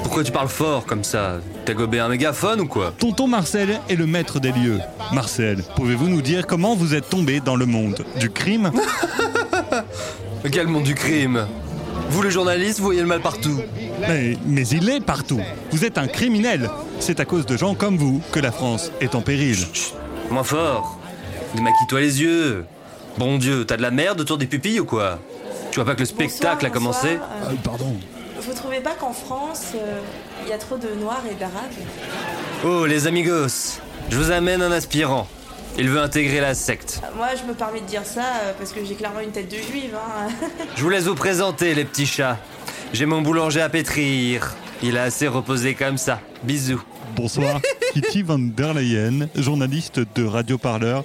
Pourquoi 0.03 0.23
tu 0.23 0.31
parles 0.31 0.47
fort 0.47 0.85
comme 0.85 1.03
ça? 1.03 1.39
T'as 1.65 1.73
gobé 1.73 1.97
un 1.97 2.07
mégaphone 2.07 2.61
ou 2.61 2.67
quoi? 2.67 2.93
Tonton 2.99 3.27
Marcel 3.27 3.79
est 3.89 3.95
le 3.95 4.05
maître 4.05 4.39
des 4.39 4.51
lieux. 4.51 4.79
Marcel, 5.11 5.63
pouvez-vous 5.75 6.07
nous 6.07 6.21
dire 6.21 6.45
comment 6.45 6.75
vous 6.75 6.93
êtes 6.93 7.09
tombé 7.09 7.39
dans 7.39 7.55
le 7.55 7.65
monde 7.65 8.05
du 8.19 8.29
crime? 8.29 8.71
Quel 10.51 10.67
monde 10.67 10.83
du 10.83 10.93
crime? 10.93 11.47
Vous 12.11 12.21
les 12.21 12.29
journalistes, 12.29 12.77
vous 12.77 12.85
voyez 12.85 13.01
le 13.01 13.07
mal 13.07 13.21
partout. 13.21 13.59
mais, 14.07 14.37
mais 14.45 14.67
il 14.67 14.87
est 14.87 15.01
partout. 15.01 15.41
Vous 15.71 15.83
êtes 15.83 15.97
un 15.97 16.07
criminel. 16.07 16.69
C'est 16.99 17.19
à 17.19 17.25
cause 17.25 17.45
de 17.45 17.57
gens 17.57 17.75
comme 17.75 17.97
vous 17.97 18.21
que 18.31 18.39
la 18.39 18.51
France 18.51 18.91
est 19.01 19.15
en 19.15 19.21
péril. 19.21 19.57
Moins 20.29 20.43
fort. 20.43 20.99
Démaquille-toi 21.55 22.01
les 22.01 22.21
yeux. 22.21 22.65
Bon 23.17 23.37
Dieu, 23.37 23.65
t'as 23.65 23.77
de 23.77 23.81
la 23.81 23.91
merde 23.91 24.19
autour 24.21 24.37
des 24.37 24.47
pupilles 24.47 24.79
ou 24.79 24.85
quoi? 24.85 25.19
Tu 25.71 25.75
vois 25.75 25.85
pas 25.85 25.95
que 25.95 26.01
le 26.01 26.05
spectacle 26.05 26.65
a 26.65 26.69
commencé? 26.69 27.19
Ah, 27.21 27.49
pardon. 27.63 27.95
Vous 28.39 28.53
trouvez 28.53 28.79
pas 28.79 28.93
qu'en 28.93 29.13
France, 29.13 29.71
euh, 29.75 29.99
il 30.43 30.49
y 30.49 30.53
a 30.53 30.57
trop 30.57 30.77
de 30.77 30.89
Noirs 30.99 31.23
et 31.29 31.35
d'Arabes 31.35 31.71
Oh 32.65 32.85
les 32.85 33.07
amigos, 33.07 33.79
je 34.09 34.17
vous 34.17 34.31
amène 34.31 34.61
un 34.61 34.71
aspirant. 34.71 35.27
Il 35.79 35.89
veut 35.89 35.99
intégrer 36.01 36.41
la 36.41 36.55
secte. 36.55 37.01
Moi, 37.15 37.27
je 37.39 37.47
me 37.47 37.53
permets 37.53 37.81
de 37.81 37.85
dire 37.85 38.05
ça 38.05 38.21
euh, 38.21 38.53
parce 38.57 38.71
que 38.71 38.83
j'ai 38.83 38.95
clairement 38.95 39.19
une 39.19 39.31
tête 39.31 39.49
de 39.49 39.57
juive. 39.57 39.95
Hein. 39.95 40.29
Je 40.75 40.81
vous 40.81 40.89
laisse 40.89 41.03
vous 41.03 41.13
présenter 41.15 41.75
les 41.75 41.85
petits 41.85 42.07
chats. 42.07 42.37
J'ai 42.93 43.05
mon 43.05 43.21
boulanger 43.21 43.61
à 43.61 43.69
pétrir. 43.69 44.55
Il 44.83 44.97
a 44.97 45.03
assez 45.03 45.27
reposé 45.27 45.73
comme 45.73 45.97
ça. 45.97 46.19
Bisous. 46.43 46.81
Bonsoir, 47.15 47.59
Kitty 47.93 48.21
van 48.21 48.37
der 48.39 48.73
Leyen, 48.73 49.27
journaliste 49.35 49.99
de 50.15 50.25
Radio 50.25 50.57
Parleur. 50.57 51.03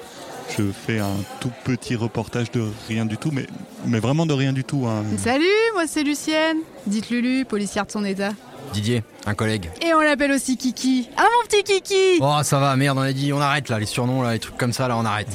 Je 0.59 0.65
fais 0.87 0.99
un 0.99 1.17
tout 1.41 1.53
petit 1.65 1.97
reportage 1.97 2.51
de 2.51 2.63
rien 2.89 3.07
du 3.07 3.17
tout, 3.17 3.31
mais, 3.33 3.47
mais 3.87 4.01
vraiment 4.01 4.27
de 4.27 4.35
rien 4.35 4.53
du 4.53 4.65
tout. 4.65 4.87
hein. 4.87 5.05
Salut, 5.17 5.45
moi 5.75 5.85
c'est 5.87 6.03
Lucienne. 6.03 6.59
Dites 6.87 7.09
Lulu, 7.09 7.45
policière 7.47 7.87
de 7.87 7.93
son 7.93 8.05
état. 8.05 8.31
Didier, 8.75 9.03
un 9.27 9.35
collègue. 9.35 9.71
Et 9.81 9.95
on 9.95 10.01
l'appelle 10.01 10.33
aussi 10.33 10.57
Kiki. 10.57 11.09
Ah 11.17 11.23
mon 11.23 11.49
petit 11.49 11.63
Kiki 11.63 12.19
Oh, 12.21 12.39
ça 12.43 12.59
va, 12.59 12.75
merde, 12.77 12.99
on 12.99 13.03
a 13.03 13.13
dit, 13.13 13.33
on 13.33 13.41
arrête 13.41 13.69
là, 13.69 13.79
les 13.79 13.87
surnoms 13.87 14.23
là, 14.23 14.33
les 14.33 14.39
trucs 14.39 14.57
comme 14.59 14.73
ça 14.73 14.89
là, 14.89 14.97
on 14.99 15.05
arrête. 15.05 15.29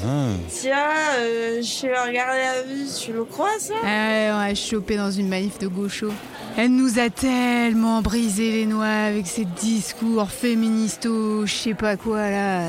Tiens, 0.49 0.77
euh, 1.19 1.61
je 1.61 1.87
vais 1.87 1.99
regarder 1.99 2.39
la 2.41 2.61
vue, 2.63 2.85
tu 3.03 3.13
le 3.13 3.23
crois 3.23 3.57
ça? 3.59 3.73
Ouais, 3.83 4.29
on 4.31 4.37
a 4.39 4.53
chopé 4.55 4.97
dans 4.97 5.11
une 5.11 5.27
manif 5.29 5.57
de 5.59 5.67
gauchos. 5.67 6.13
Elle 6.59 6.75
nous 6.75 6.97
a 6.97 7.11
tellement 7.11 8.01
brisé 8.01 8.51
les 8.51 8.65
noix 8.65 8.87
avec 8.87 9.27
ses 9.27 9.45
discours 9.45 10.31
féministos, 10.31 11.47
je 11.47 11.53
sais 11.53 11.73
pas 11.75 11.97
quoi 11.97 12.31
là. 12.31 12.63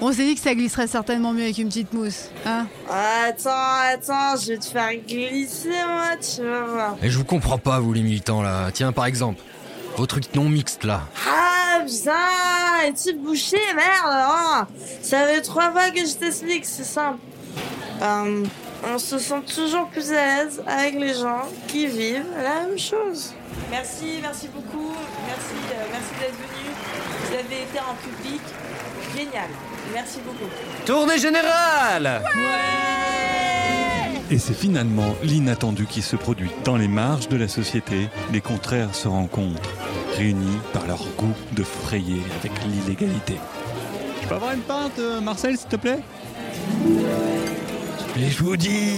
On 0.00 0.12
s'est 0.12 0.24
dit 0.24 0.36
que 0.36 0.40
ça 0.40 0.54
glisserait 0.54 0.86
certainement 0.86 1.32
mieux 1.32 1.42
avec 1.42 1.58
une 1.58 1.66
petite 1.66 1.92
mousse, 1.92 2.30
hein 2.46 2.68
Attends, 2.88 3.50
attends, 3.92 4.40
je 4.40 4.52
vais 4.52 4.58
te 4.58 4.66
faire 4.66 4.94
glisser 5.08 5.68
moi, 5.68 6.10
tu 6.20 6.44
vas 6.44 6.60
voir. 6.60 6.96
Et 7.02 7.10
je 7.10 7.18
vous 7.18 7.24
comprends 7.24 7.58
pas, 7.58 7.80
vous 7.80 7.92
les 7.92 8.02
militants 8.02 8.40
là. 8.40 8.70
Tiens, 8.72 8.92
par 8.92 9.06
exemple, 9.06 9.42
vos 9.96 10.06
trucs 10.06 10.32
non 10.36 10.48
mixtes 10.48 10.84
là. 10.84 11.00
Ah 11.28 11.80
putain, 11.84 12.86
es-tu 12.86 13.14
bouché, 13.14 13.58
merde 13.74 14.12
hein 14.12 14.68
Ça 15.02 15.26
fait 15.26 15.40
trois 15.40 15.72
fois 15.72 15.90
que 15.90 16.06
je 16.06 16.14
t'explique, 16.14 16.66
c'est 16.66 16.84
simple. 16.84 17.18
Euh, 18.00 18.44
on 18.92 18.98
se 18.98 19.18
sent 19.18 19.42
toujours 19.54 19.88
plus 19.88 20.12
à 20.12 20.44
l'aise 20.44 20.62
avec 20.66 20.94
les 20.94 21.14
gens 21.14 21.48
qui 21.68 21.86
vivent 21.86 22.26
la 22.36 22.66
même 22.66 22.78
chose. 22.78 23.32
Merci, 23.70 24.18
merci 24.20 24.48
beaucoup. 24.48 24.92
Merci, 25.26 25.54
euh, 25.72 25.84
merci 25.92 26.10
d'être 26.20 26.34
venu. 26.34 26.70
Vous 27.26 27.34
avez 27.34 27.62
été 27.62 27.78
un 27.78 27.94
public 28.02 28.40
génial. 29.16 29.48
Merci 29.92 30.18
beaucoup. 30.24 30.50
Tournée 30.84 31.18
générale 31.18 32.22
Et 34.30 34.38
c'est 34.38 34.54
finalement 34.54 35.14
l'inattendu 35.22 35.86
qui 35.86 36.02
se 36.02 36.16
produit. 36.16 36.50
Dans 36.64 36.76
les 36.76 36.88
marges 36.88 37.28
de 37.28 37.36
la 37.36 37.48
société, 37.48 38.08
les 38.32 38.40
contraires 38.40 38.94
se 38.94 39.08
rencontrent, 39.08 39.70
réunis 40.16 40.58
par 40.72 40.86
leur 40.86 41.04
goût 41.16 41.34
de 41.52 41.62
frayer 41.62 42.22
avec 42.40 42.52
l'illégalité. 42.64 43.36
Je 44.22 44.28
peux 44.28 44.34
avoir 44.34 44.52
une 44.52 44.62
pinte, 44.62 44.98
euh, 44.98 45.20
Marcel, 45.20 45.56
s'il 45.58 45.68
te 45.68 45.76
plaît? 45.76 46.00
Et 48.16 48.30
je 48.30 48.42
vous 48.42 48.56
dis, 48.56 48.96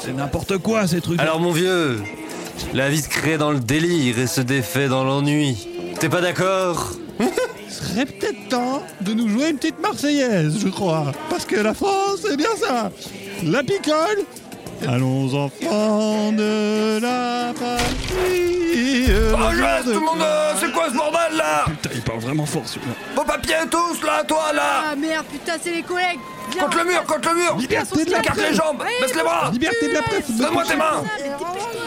c'est- 0.00 0.12
n'importe 0.12 0.58
quoi 0.58 0.86
ces 0.86 1.00
trucs. 1.00 1.18
Alors 1.20 1.40
mon 1.40 1.52
vieux, 1.52 2.02
la 2.74 2.88
vie 2.90 3.00
se 3.00 3.08
crée 3.08 3.38
dans 3.38 3.50
le 3.50 3.60
délire 3.60 4.18
et 4.18 4.26
se 4.26 4.40
défait 4.40 4.88
dans 4.88 5.04
l'ennui. 5.04 5.66
T'es 5.98 6.08
pas 6.08 6.20
d'accord? 6.20 6.90
Serait 7.68 8.06
peut-être 8.06 8.48
temps 8.48 8.82
de 9.00 9.12
nous 9.12 9.28
jouer 9.28 9.50
une 9.50 9.56
petite 9.56 9.80
Marseillaise, 9.80 10.58
je 10.62 10.68
crois. 10.68 11.12
Parce 11.30 11.44
que 11.44 11.56
la 11.56 11.74
France, 11.74 12.20
c'est 12.28 12.36
bien 12.36 12.54
ça. 12.58 12.90
La 13.44 13.62
picole. 13.62 14.24
Allons 14.86 15.32
enfants 15.34 16.32
de 16.32 16.98
la 17.00 17.52
patrie. 17.54 19.06
Oh, 19.32 19.36
je 19.52 19.82
tout 19.84 19.90
le 19.90 20.00
monde, 20.00 20.20
euh, 20.22 20.52
c'est 20.60 20.72
quoi 20.72 20.88
ce 20.90 20.94
bordel 20.96 21.36
là? 21.36 21.64
Parle 22.06 22.20
vraiment 22.20 22.46
fort 22.46 22.62
celui-là. 22.66 22.94
Vos 23.14 23.24
papiers 23.24 23.54
tous 23.70 24.02
là, 24.02 24.22
toi 24.24 24.52
là. 24.54 24.84
Ah 24.92 24.96
merde, 24.96 25.26
putain, 25.30 25.54
c'est 25.60 25.72
les 25.72 25.82
collègues. 25.82 26.20
Viens, 26.52 26.62
Contre 26.62 26.78
le 26.78 26.84
mur, 26.84 27.04
contre 27.04 27.28
le 27.30 27.34
mur. 27.34 27.56
Liberté 27.56 28.04
de 28.04 28.10
la 28.10 28.18
Écarte 28.20 28.36
les 28.36 28.42
presse. 28.44 28.56
jambes, 28.56 28.78
baisse 29.00 29.14
les 29.14 29.22
bras. 29.22 29.50
Liberté 29.52 29.88
de 29.88 29.94
la 29.94 30.02
presse. 30.02 30.30
Donne-moi 30.30 30.64
tes 30.64 30.76
mains 30.76 31.02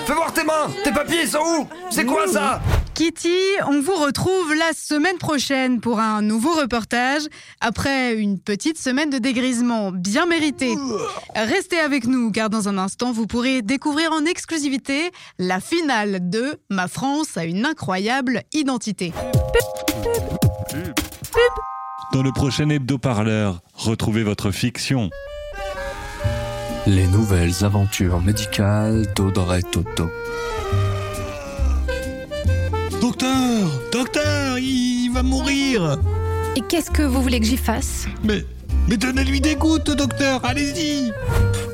Fais 0.06 0.14
voir 0.14 0.34
tes 0.34 0.44
mains. 0.44 0.68
Tes 0.84 0.92
papiers, 0.92 1.22
ils 1.24 1.30
sont 1.30 1.40
où? 1.40 1.68
C'est 1.90 2.06
quoi 2.06 2.28
ça? 2.28 2.60
Kitty, 3.00 3.30
on 3.66 3.80
vous 3.80 3.96
retrouve 3.96 4.54
la 4.56 4.74
semaine 4.74 5.18
prochaine 5.18 5.80
pour 5.80 6.02
un 6.02 6.22
nouveau 6.22 6.54
reportage 6.54 7.22
après 7.62 8.14
une 8.16 8.42
petite 8.42 8.78
semaine 8.78 9.10
de 9.10 9.20
dégrisement 9.20 9.94
bien 9.94 10.26
méritée. 10.26 10.76
Restez 11.34 11.80
avec 11.80 12.08
nous 12.08 12.30
car 12.34 12.50
dans 12.50 12.68
un 12.68 12.78
instant 12.78 13.14
vous 13.14 13.26
pourrez 13.26 13.62
découvrir 13.62 14.12
en 14.12 14.26
exclusivité 14.26 15.12
la 15.38 15.62
finale 15.62 16.30
de 16.30 16.60
Ma 16.70 16.90
France 16.90 17.38
a 17.38 17.46
une 17.46 17.66
incroyable 17.66 18.44
identité. 18.52 19.14
Dans 22.12 22.22
le 22.22 22.34
prochain 22.34 22.68
hebdo-parleur, 22.68 23.62
retrouvez 23.76 24.24
votre 24.24 24.52
fiction. 24.52 25.10
Les 26.86 27.08
nouvelles 27.08 27.64
aventures 27.64 28.20
médicales 28.20 29.08
d'Audrey 29.16 29.62
Toto. 29.62 30.10
Va 35.20 35.24
mourir 35.24 35.98
Et 36.56 36.62
qu'est-ce 36.62 36.92
que 36.92 37.02
vous 37.02 37.22
voulez 37.22 37.42
que 37.42 37.46
j'y 37.46 37.58
fasse 37.58 38.08
Mais, 38.24 38.46
mais 38.88 38.96
donnez-lui 38.96 39.42
des 39.42 39.56
gouttes, 39.56 39.92
docteur 39.92 40.46
Allez-y 40.46 41.12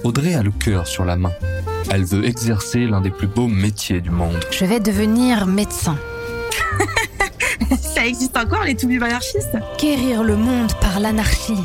Audrey 0.04 0.34
a 0.34 0.42
le 0.42 0.50
cœur 0.52 0.88
sur 0.88 1.06
la 1.06 1.16
main. 1.16 1.32
Elle 1.92 2.06
veut 2.06 2.26
exercer 2.26 2.88
l'un 2.88 3.02
des 3.02 3.12
plus 3.12 3.28
beaux 3.28 3.48
métiers 3.48 4.02
du 4.02 4.10
monde. 4.10 4.40
Je 4.50 4.66
vais 4.66 4.80
devenir 4.80 5.46
médecin. 5.46 5.96
Ça 7.80 8.06
existe 8.06 8.36
encore 8.36 8.64
les 8.64 8.76
to 8.76 8.88
anarchistes? 8.88 9.58
Guérir 9.80 10.24
le 10.24 10.36
monde 10.36 10.74
par 10.82 11.00
l'anarchie. 11.00 11.64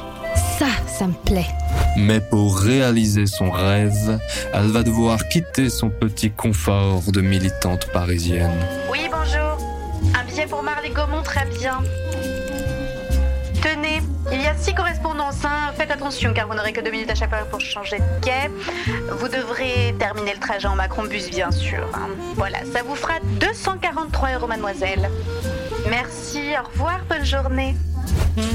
Ça, 0.58 0.68
ça 0.86 1.06
me 1.06 1.14
plaît. 1.24 1.48
Mais 1.96 2.20
pour 2.20 2.58
réaliser 2.58 3.26
son 3.26 3.50
rêve, 3.50 4.18
elle 4.52 4.68
va 4.68 4.82
devoir 4.82 5.28
quitter 5.28 5.70
son 5.70 5.88
petit 5.88 6.30
confort 6.30 7.02
de 7.10 7.20
militante 7.22 7.86
parisienne. 7.92 8.58
Oui, 8.90 9.00
bonjour. 9.10 9.39
Pour 10.48 10.62
Marley 10.62 10.90
Gaumont, 10.90 11.22
très 11.22 11.44
bien. 11.58 11.78
Tenez, 13.62 14.00
il 14.32 14.40
y 14.40 14.46
a 14.46 14.56
six 14.56 14.74
correspondances. 14.74 15.44
hein. 15.44 15.72
Faites 15.76 15.90
attention 15.90 16.32
car 16.34 16.48
vous 16.48 16.54
n'aurez 16.54 16.72
que 16.72 16.80
deux 16.80 16.90
minutes 16.90 17.10
à 17.10 17.14
chaque 17.14 17.28
fois 17.30 17.38
pour 17.44 17.60
changer 17.60 17.98
de 17.98 18.24
quai. 18.24 18.50
Vous 19.18 19.28
devrez 19.28 19.94
terminer 19.98 20.32
le 20.34 20.40
trajet 20.40 20.66
en 20.66 20.74
Macron-Bus, 20.76 21.30
bien 21.30 21.50
sûr. 21.50 21.86
hein. 21.94 22.08
Voilà, 22.36 22.58
ça 22.72 22.82
vous 22.82 22.96
fera 22.96 23.14
243 23.38 24.32
euros, 24.34 24.46
mademoiselle. 24.48 25.08
Merci, 25.88 26.40
au 26.60 26.66
revoir, 26.68 27.00
bonne 27.08 27.24
journée. 27.24 27.76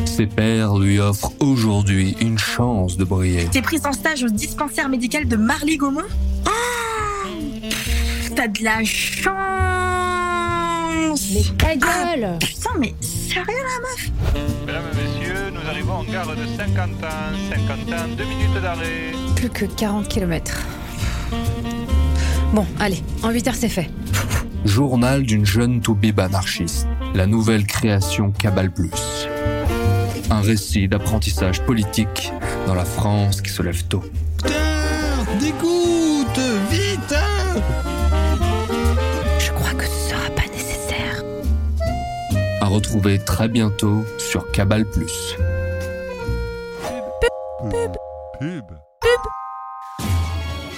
Ses 0.05 0.25
pairs 0.27 0.75
lui 0.75 0.99
offrent 0.99 1.31
aujourd'hui 1.39 2.17
une 2.19 2.39
chance 2.39 2.97
de 2.97 3.03
briller. 3.05 3.45
T'es 3.51 3.61
prise 3.61 3.85
en 3.85 3.93
stage 3.93 4.23
au 4.23 4.29
dispensaire 4.29 4.89
médical 4.89 5.27
de 5.27 5.35
Marly 5.37 5.77
Gaumont 5.77 6.01
Ah 6.45 6.49
T'as 8.35 8.47
de 8.47 8.63
la 8.63 8.83
chance 8.83 9.94
Mais 11.33 11.43
ta 11.57 11.75
gueule 11.75 12.37
Putain, 12.39 12.71
mais 12.79 12.93
sérieux 13.01 13.45
la 13.47 13.81
meuf 13.81 14.11
Mesdames 14.65 14.83
et 14.91 15.19
messieurs, 15.19 15.51
nous 15.51 15.69
arrivons 15.69 15.93
en 15.93 16.03
gare 16.03 16.35
de 16.35 16.45
Saint-Quentin. 16.57 17.33
Saint-Quentin, 17.49 18.07
deux 18.17 18.25
minutes 18.25 18.61
d'arrêt. 18.61 19.11
Plus 19.35 19.49
que 19.49 19.65
40 19.65 20.07
km. 20.07 20.65
Bon, 22.53 22.65
allez, 22.79 23.01
en 23.23 23.31
8 23.31 23.47
heures 23.47 23.55
c'est 23.55 23.69
fait. 23.69 23.89
Journal 24.65 25.23
d'une 25.23 25.45
jeune 25.45 25.81
toubib 25.81 26.19
anarchiste. 26.19 26.87
La 27.13 27.25
nouvelle 27.27 27.65
création 27.65 28.31
Cabal 28.31 28.71
Plus. 28.71 29.27
Un 30.29 30.41
récit 30.41 30.87
d'apprentissage 30.87 31.61
politique 31.61 32.31
dans 32.67 32.75
la 32.75 32.85
France 32.85 33.41
qui 33.41 33.51
se 33.51 33.63
lève 33.63 33.83
tôt. 33.85 34.03
Dégoûte 35.39 36.39
Vite 36.69 37.13
hein 37.13 37.94
À 42.65 42.67
retrouver 42.67 43.19
très 43.19 43.47
bientôt 43.47 44.03
sur 44.17 44.49
Cabal 44.49 44.85
Plus. 44.85 45.35
Pub. 47.61 47.95
Pub. 48.39 48.65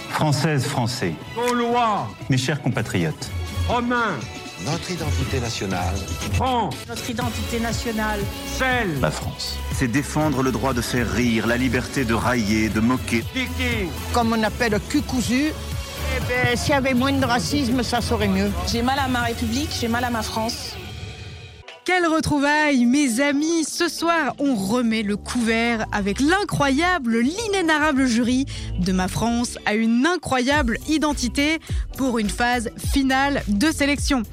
Françaises, 0.09 0.65
Français, 0.65 1.13
Gaulois, 1.33 2.09
mes 2.29 2.37
chers 2.37 2.61
compatriotes, 2.61 3.31
Romains, 3.69 4.19
notre 4.65 4.91
identité 4.91 5.39
nationale, 5.39 5.95
France, 6.33 6.75
Notre 6.89 7.09
identité 7.09 7.61
nationale. 7.61 8.19
Celle, 8.57 8.99
la 8.99 9.09
France, 9.09 9.57
c'est 9.71 9.87
défendre 9.87 10.43
le 10.43 10.51
droit 10.51 10.73
de 10.73 10.81
faire 10.81 11.09
rire, 11.09 11.47
la 11.47 11.55
liberté 11.55 12.03
de 12.03 12.13
railler, 12.13 12.67
de 12.67 12.81
moquer. 12.81 13.23
Viking. 13.33 13.87
Comme 14.11 14.33
on 14.33 14.43
appelle 14.43 14.77
cul 14.89 15.03
cousu, 15.03 15.53
eh 15.53 16.19
ben, 16.27 16.57
s'il 16.57 16.71
y 16.71 16.73
avait 16.73 16.93
moins 16.93 17.13
de 17.13 17.25
racisme, 17.25 17.81
ça 17.81 18.01
serait 18.01 18.27
mieux. 18.27 18.51
J'ai 18.69 18.81
mal 18.81 18.99
à 18.99 19.07
ma 19.07 19.21
République, 19.21 19.69
j'ai 19.79 19.87
mal 19.87 20.03
à 20.03 20.09
ma 20.09 20.21
France. 20.21 20.75
Quelle 21.87 22.05
retrouvaille, 22.05 22.85
mes 22.85 23.21
amis 23.21 23.63
Ce 23.63 23.87
soir, 23.87 24.35
on 24.39 24.55
remet 24.55 25.03
le 25.03 25.15
couvert 25.15 25.85
avec 25.93 26.19
l'incroyable, 26.19 27.19
l'inénarrable 27.19 28.07
jury 28.07 28.45
de 28.77 28.91
Ma 28.91 29.07
France 29.07 29.57
à 29.65 29.73
une 29.73 30.05
incroyable 30.05 30.79
identité 30.89 31.59
pour 31.97 32.19
une 32.19 32.29
phase 32.29 32.71
finale 32.91 33.41
de 33.47 33.71
sélection. 33.71 34.23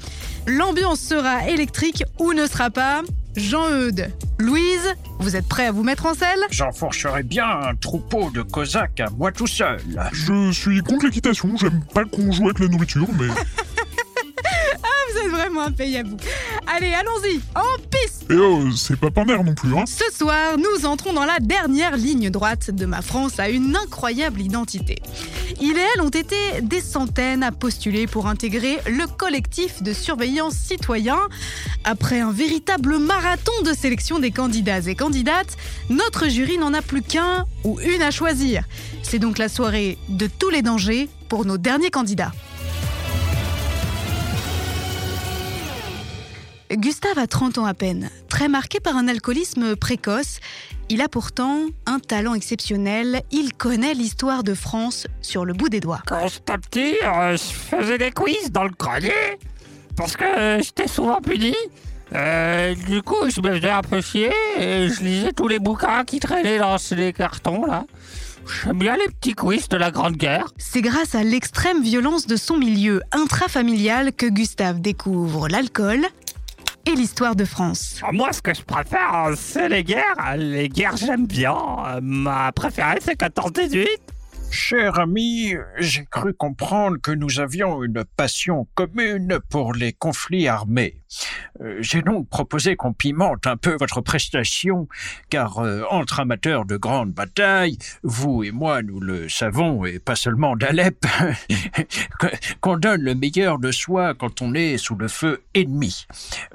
L'ambiance 0.47 0.99
sera 0.99 1.47
électrique 1.47 2.03
ou 2.19 2.33
ne 2.33 2.45
sera 2.45 2.71
pas. 2.71 3.03
Jean-Eudes, 3.37 4.11
Louise, 4.37 4.93
vous 5.19 5.37
êtes 5.37 5.47
prêts 5.47 5.67
à 5.67 5.71
vous 5.71 5.83
mettre 5.83 6.07
en 6.07 6.13
selle? 6.13 6.39
J'enfourcherai 6.51 7.23
bien 7.23 7.47
un 7.47 7.75
troupeau 7.75 8.31
de 8.31 8.41
cosaques 8.41 8.99
à 8.99 9.09
moi 9.11 9.31
tout 9.31 9.47
seul. 9.47 9.79
Je 10.11 10.51
suis 10.51 10.81
contre 10.81 11.05
l'équitation, 11.05 11.55
j'aime 11.55 11.85
pas 11.93 12.03
qu'on 12.03 12.33
joue 12.33 12.47
avec 12.47 12.59
la 12.59 12.67
nourriture, 12.67 13.07
mais. 13.17 13.27
Êtes 15.25 15.31
vraiment 15.31 15.61
impayable. 15.61 16.17
Allez, 16.67 16.93
allons-y, 16.93 17.39
en 17.55 17.81
piste 17.89 18.25
Et 18.29 18.35
oh, 18.35 18.63
c'est 18.75 18.99
pas 18.99 19.09
non 19.25 19.53
plus, 19.53 19.75
hein 19.75 19.83
Ce 19.85 20.15
soir, 20.15 20.57
nous 20.57 20.85
entrons 20.85 21.13
dans 21.13 21.25
la 21.25 21.39
dernière 21.39 21.95
ligne 21.97 22.29
droite 22.29 22.71
de 22.71 22.85
ma 22.85 23.01
France 23.01 23.39
à 23.39 23.49
une 23.49 23.75
incroyable 23.75 24.41
identité. 24.41 24.97
Il 25.61 25.77
et 25.77 25.81
elle 25.93 26.01
ont 26.01 26.09
été 26.09 26.35
des 26.61 26.81
centaines 26.81 27.43
à 27.43 27.51
postuler 27.51 28.07
pour 28.07 28.27
intégrer 28.27 28.79
le 28.87 29.07
collectif 29.07 29.81
de 29.81 29.93
surveillance 29.93 30.55
citoyen. 30.55 31.19
Après 31.83 32.19
un 32.19 32.31
véritable 32.31 32.97
marathon 32.97 33.53
de 33.63 33.73
sélection 33.73 34.19
des 34.19 34.31
candidats 34.31 34.79
et 34.79 34.95
candidates, 34.95 35.57
notre 35.89 36.27
jury 36.27 36.57
n'en 36.57 36.73
a 36.73 36.81
plus 36.81 37.01
qu'un 37.01 37.45
ou 37.63 37.79
une 37.79 38.01
à 38.01 38.11
choisir. 38.11 38.63
C'est 39.03 39.19
donc 39.19 39.37
la 39.37 39.49
soirée 39.49 39.97
de 40.09 40.27
tous 40.27 40.49
les 40.49 40.61
dangers 40.61 41.09
pour 41.29 41.45
nos 41.45 41.57
derniers 41.57 41.91
candidats. 41.91 42.31
Gustave 46.71 47.19
a 47.19 47.27
30 47.27 47.59
ans 47.59 47.65
à 47.65 47.73
peine. 47.73 48.09
Très 48.27 48.47
marqué 48.47 48.79
par 48.79 48.97
un 48.97 49.07
alcoolisme 49.07 49.75
précoce, 49.75 50.39
il 50.89 51.01
a 51.01 51.07
pourtant 51.07 51.67
un 51.85 51.99
talent 51.99 52.33
exceptionnel. 52.33 53.21
Il 53.31 53.53
connaît 53.53 53.93
l'histoire 53.93 54.43
de 54.43 54.53
France 54.53 55.07
sur 55.21 55.45
le 55.45 55.53
bout 55.53 55.69
des 55.69 55.79
doigts. 55.79 56.01
Quand 56.07 56.27
j'étais 56.27 56.57
petit, 56.57 56.95
euh, 57.03 57.37
je 57.37 57.77
faisais 57.77 57.97
des 57.97 58.11
quiz 58.11 58.51
dans 58.51 58.63
le 58.63 58.71
grenier 58.77 59.11
parce 59.95 60.17
que 60.17 60.23
euh, 60.23 60.61
j'étais 60.61 60.87
souvent 60.87 61.21
puni. 61.21 61.55
Euh, 62.13 62.75
du 62.87 63.01
coup, 63.01 63.29
je 63.29 63.41
me 63.41 63.55
faisais 63.55 63.69
un 63.69 63.81
peu 63.81 64.01
chier 64.01 64.31
et 64.59 64.89
je 64.89 65.03
lisais 65.03 65.33
tous 65.33 65.47
les 65.47 65.59
bouquins 65.59 66.03
qui 66.03 66.19
traînaient 66.19 66.59
dans 66.59 66.77
les 66.91 67.13
cartons 67.13 67.65
là. 67.65 67.85
J'aime 68.63 68.77
bien 68.77 68.95
les 68.95 69.07
petits 69.07 69.33
quiz 69.33 69.69
de 69.69 69.77
la 69.77 69.89
Grande 69.89 70.17
Guerre. 70.17 70.45
C'est 70.57 70.81
grâce 70.81 71.15
à 71.15 71.23
l'extrême 71.23 71.81
violence 71.81 72.27
de 72.27 72.35
son 72.35 72.57
milieu 72.57 73.01
intrafamilial 73.11 74.13
que 74.13 74.27
Gustave 74.27 74.81
découvre 74.81 75.47
l'alcool 75.47 76.05
et 76.85 76.95
l'histoire 76.95 77.35
de 77.35 77.45
France. 77.45 77.99
Ah, 78.03 78.11
Moi, 78.11 78.31
ce 78.33 78.41
que 78.41 78.53
je 78.53 78.61
préfère, 78.61 79.31
c'est 79.35 79.69
les 79.69 79.83
guerres. 79.83 80.35
Les 80.37 80.69
guerres, 80.69 80.97
j'aime 80.97 81.25
bien. 81.25 81.55
Euh, 81.87 81.99
Ma 82.01 82.51
préférée, 82.51 82.97
c'est 83.01 83.19
14-18. 83.19 83.85
Cher 84.51 84.99
ami, 84.99 85.53
j'ai 85.77 86.05
cru 86.05 86.33
comprendre 86.33 86.97
que 87.01 87.11
nous 87.11 87.39
avions 87.39 87.83
une 87.83 88.03
passion 88.17 88.67
commune 88.73 89.39
pour 89.49 89.73
les 89.73 89.93
conflits 89.93 90.47
armés. 90.47 91.01
Euh, 91.61 91.77
J'ai 91.81 92.01
donc 92.01 92.27
proposé 92.29 92.75
qu'on 92.75 92.93
pimente 92.93 93.47
un 93.47 93.57
peu 93.57 93.77
votre 93.79 94.01
prestation, 94.01 94.87
car 95.29 95.59
euh, 95.59 95.83
entre 95.89 96.19
amateurs 96.19 96.65
de 96.65 96.77
grandes 96.77 97.11
batailles, 97.11 97.77
vous 98.03 98.43
et 98.43 98.51
moi, 98.51 98.81
nous 98.81 98.99
le 98.99 99.29
savons, 99.29 99.85
et 99.85 99.99
pas 99.99 100.15
seulement 100.15 100.55
d'Alep, 100.55 101.05
qu'on 102.61 102.77
donne 102.77 103.01
le 103.01 103.15
meilleur 103.15 103.59
de 103.59 103.71
soi 103.71 104.13
quand 104.13 104.41
on 104.41 104.53
est 104.53 104.77
sous 104.77 104.95
le 104.95 105.07
feu 105.07 105.43
ennemi. 105.53 106.05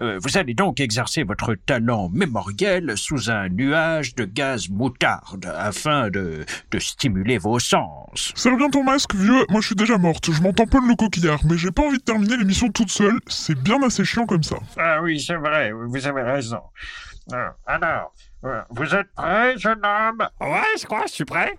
Euh, 0.01 0.19
vous 0.23 0.37
allez 0.37 0.55
donc 0.55 0.81
exercer 0.81 1.23
votre 1.23 1.55
talent 1.55 2.09
mémoriel 2.13 2.97
sous 2.97 3.31
un 3.31 3.49
nuage 3.49 4.15
de 4.15 4.25
gaz 4.25 4.69
moutarde, 4.69 5.47
afin 5.57 6.11
de, 6.11 6.45
de 6.71 6.79
stimuler 6.79 7.39
vos 7.39 7.59
sens. 7.59 7.80
Serre 8.15 8.57
bien 8.57 8.69
ton 8.71 8.83
masque, 8.85 9.15
vieux. 9.15 9.45
Moi, 9.51 9.61
je 9.61 9.67
suis 9.67 9.75
déjà 9.77 9.97
morte. 9.99 10.31
Je 10.33 10.43
m'en 10.43 10.53
tamponne 10.53 10.89
le 10.89 10.95
coquillard, 10.97 11.41
mais 11.45 11.57
j'ai 11.57 11.71
pas 11.71 11.83
envie 11.83 11.99
de 11.99 12.03
terminer 12.03 12.37
l'émission 12.37 12.69
toute 12.71 12.91
seule. 12.91 13.19
C'est 13.29 13.59
bien 13.59 13.83
assez 13.83 14.05
chiant 14.05 14.27
comme 14.27 14.43
ça. 14.43 14.57
Ah 14.79 15.01
oui, 15.03 15.21
c'est 15.21 15.37
vrai, 15.37 15.73
vous 15.73 16.07
avez 16.07 16.23
raison. 16.23 16.61
Euh, 17.33 17.49
Alors, 17.67 18.13
euh, 18.45 18.61
vous 18.71 18.95
êtes 18.95 19.13
prêt, 19.15 19.57
jeune 19.59 19.81
homme? 19.85 20.27
Ouais, 20.41 20.63
je 20.81 20.85
crois, 20.87 21.05
je 21.07 21.13
suis 21.13 21.25
prêt. 21.25 21.57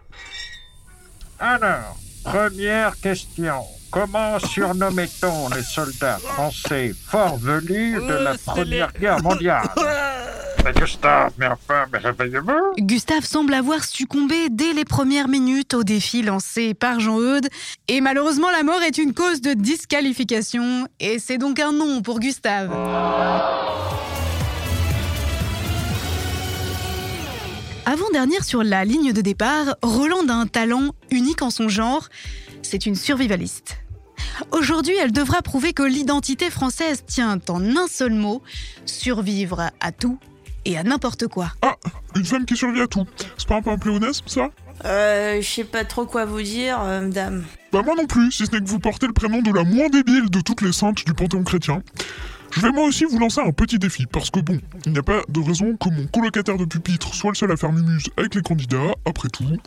Alors, 1.40 1.96
première 2.24 3.00
question. 3.00 3.62
Comment 3.92 4.40
surnommait-on 4.40 5.50
les 5.50 5.64
soldats 5.64 6.18
français 6.18 6.94
fort 7.08 7.38
velus 7.38 7.96
de 7.96 8.14
la 8.14 8.36
Première 8.38 8.94
Guerre 8.94 9.22
mondiale? 9.22 9.68
Gustave, 10.74 11.34
mais 11.38 11.48
enfin, 11.48 11.86
mais 11.92 12.00
réveillez-vous 12.00 12.74
Gustave 12.78 13.24
semble 13.24 13.54
avoir 13.54 13.84
succombé 13.84 14.50
dès 14.50 14.74
les 14.74 14.86
premières 14.86 15.28
minutes 15.28 15.74
au 15.74 15.84
défi 15.84 16.22
lancé 16.22 16.74
par 16.74 17.00
Jean-Eudes. 17.00 17.48
Et 17.88 18.02
malheureusement, 18.02 18.50
la 18.50 18.64
mort 18.64 18.82
est 18.82 18.98
une 18.98 19.14
cause 19.14 19.42
de 19.42 19.54
disqualification. 19.54 20.88
Et 21.00 21.20
c'est 21.20 21.38
donc 21.38 21.60
un 21.60 21.72
non 21.72 22.02
pour 22.02 22.20
Gustave. 22.20 22.72
Avant-dernière 27.86 28.44
sur 28.44 28.64
la 28.64 28.86
ligne 28.86 29.12
de 29.12 29.22
départ, 29.22 29.76
Roland 29.82 30.28
a 30.30 30.34
un 30.34 30.48
talent 30.48 30.92
unique 31.10 31.42
en 31.42 31.50
son 31.50 31.68
genre. 31.68 32.08
C'est 32.62 32.86
une 32.86 32.96
survivaliste. 32.96 33.78
Aujourd'hui, 34.52 34.96
elle 35.02 35.12
devra 35.12 35.42
prouver 35.42 35.74
que 35.74 35.84
l'identité 35.84 36.50
française 36.50 37.04
tient 37.06 37.40
en 37.50 37.76
un 37.76 37.88
seul 37.88 38.14
mot 38.14 38.42
survivre 38.86 39.72
à 39.80 39.92
tout 39.92 40.18
et 40.66 40.78
à 40.78 40.84
n'importe 40.84 41.28
quoi. 41.28 41.52
Ah, 41.62 41.76
une 42.16 42.26
femme 42.26 42.46
qui 42.46 42.56
survit 42.56 42.82
à 42.82 42.88
tout. 42.88 43.06
C'est 43.38 43.48
pas 43.48 43.56
un 43.56 43.62
peu 43.62 43.70
un 43.70 43.78
pléonasme, 43.78 44.28
ça? 44.28 44.50
Euh, 44.86 45.42
je 45.42 45.48
sais 45.48 45.64
pas 45.64 45.86
trop 45.86 46.06
quoi 46.06 46.26
vous 46.26 46.42
dire, 46.42 46.80
euh, 46.82 47.02
madame. 47.02 47.44
Bah 47.72 47.82
moi 47.86 47.96
non 47.96 48.06
plus, 48.06 48.32
si 48.32 48.46
ce 48.46 48.52
n'est 48.52 48.60
que 48.60 48.68
vous 48.68 48.80
portez 48.80 49.08
le 49.08 49.14
prénom 49.14 49.42
de 49.42 49.52
la 49.52 49.64
moins 49.64 49.90
débile 49.90 50.30
de 50.30 50.42
toutes 50.42 50.62
les 50.62 50.72
saintes 50.72 51.06
du 51.06 51.14
panthéon 51.14 51.44
chrétien. 51.44 51.84
Je 52.52 52.60
vais 52.60 52.72
moi 52.72 52.84
aussi 52.84 53.06
vous 53.06 53.18
lancer 53.18 53.40
un 53.40 53.52
petit 53.52 53.80
défi, 53.80 54.06
parce 54.06 54.30
que 54.30 54.40
bon, 54.42 54.60
il 54.86 54.92
n'y 54.92 54.98
a 54.98 55.04
pas 55.04 55.22
de 55.30 55.40
raison 55.40 55.78
que 55.78 55.90
mon 55.90 56.06
colocataire 56.08 56.58
de 56.58 56.66
pupitre 56.66 57.14
soit 57.14 57.32
le 57.32 57.36
seul 57.36 57.52
à 57.52 57.56
faire 57.56 57.72
mumuse 57.72 58.10
avec 58.18 58.36
les 58.36 58.42
candidats, 58.42 58.94
après 59.06 59.30
tout. 59.30 59.58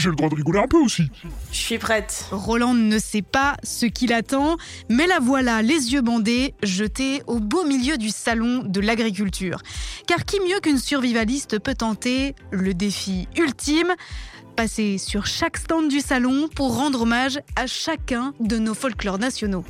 J'ai 0.00 0.10
le 0.10 0.16
droit 0.16 0.28
de 0.28 0.34
rigoler 0.34 0.58
un 0.58 0.68
peu 0.68 0.78
aussi. 0.78 1.10
Je 1.50 1.56
suis 1.56 1.78
prête. 1.78 2.26
Roland 2.30 2.74
ne 2.74 2.98
sait 2.98 3.22
pas 3.22 3.56
ce 3.62 3.86
qu'il 3.86 4.12
attend, 4.12 4.56
mais 4.88 5.06
la 5.06 5.18
voilà, 5.20 5.62
les 5.62 5.92
yeux 5.92 6.02
bandés, 6.02 6.54
jetée 6.62 7.22
au 7.26 7.40
beau 7.40 7.64
milieu 7.64 7.96
du 7.96 8.10
salon 8.10 8.62
de 8.64 8.80
l'agriculture. 8.80 9.58
Car 10.06 10.24
qui 10.24 10.40
mieux 10.40 10.60
qu'une 10.60 10.78
survivaliste 10.78 11.58
peut 11.58 11.74
tenter 11.74 12.34
le 12.50 12.74
défi 12.74 13.28
ultime? 13.36 13.92
Passer 14.56 14.98
sur 14.98 15.26
chaque 15.26 15.56
stand 15.56 15.88
du 15.88 16.00
salon 16.00 16.48
pour 16.54 16.76
rendre 16.76 17.02
hommage 17.02 17.40
à 17.56 17.66
chacun 17.66 18.34
de 18.38 18.58
nos 18.58 18.74
folklores 18.74 19.18
nationaux. 19.18 19.64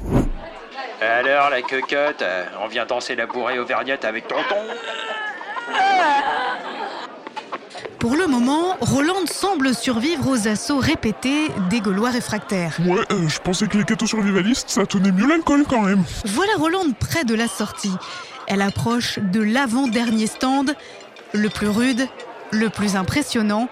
Alors, 1.01 1.51
la 1.51 1.63
cocotte, 1.63 2.23
on 2.63 2.69
vient 2.69 2.87
danser 2.87 3.15
la 3.17 3.27
bourrée 3.27 3.59
auvergnate 3.59 4.05
avec 4.05 4.29
tonton 4.29 4.57
Pour 7.99 8.17
le 8.17 8.27
moment, 8.27 8.77
Roland 8.81 9.27
semble 9.27 9.75
survivre 9.75 10.29
aux 10.29 10.49
assauts 10.49 10.79
répétés 10.79 11.49
des 11.71 11.81
Gaulois 11.81 12.11
réfractaires. 12.11 12.77
Ouais, 12.85 13.05
euh, 13.11 13.29
je 13.29 13.39
pensais 13.39 13.67
que 13.67 13.79
les 13.79 13.85
cathos 13.85 14.07
survivalistes, 14.07 14.69
ça 14.69 14.85
tenait 14.87 15.13
mieux 15.13 15.27
l'alcool 15.27 15.65
quand 15.69 15.83
même. 15.83 16.03
Voilà 16.25 16.53
Roland 16.59 16.93
près 16.99 17.25
de 17.25 17.35
la 17.35 17.49
sortie. 17.49 17.95
Elle 18.47 18.61
approche 18.61 19.19
de 19.19 19.41
l'avant-dernier 19.41 20.27
stand, 20.27 20.75
le 21.33 21.49
plus 21.49 21.69
rude, 21.69 22.07
le 22.53 22.69
plus 22.69 22.97
impressionnant, 22.97 23.69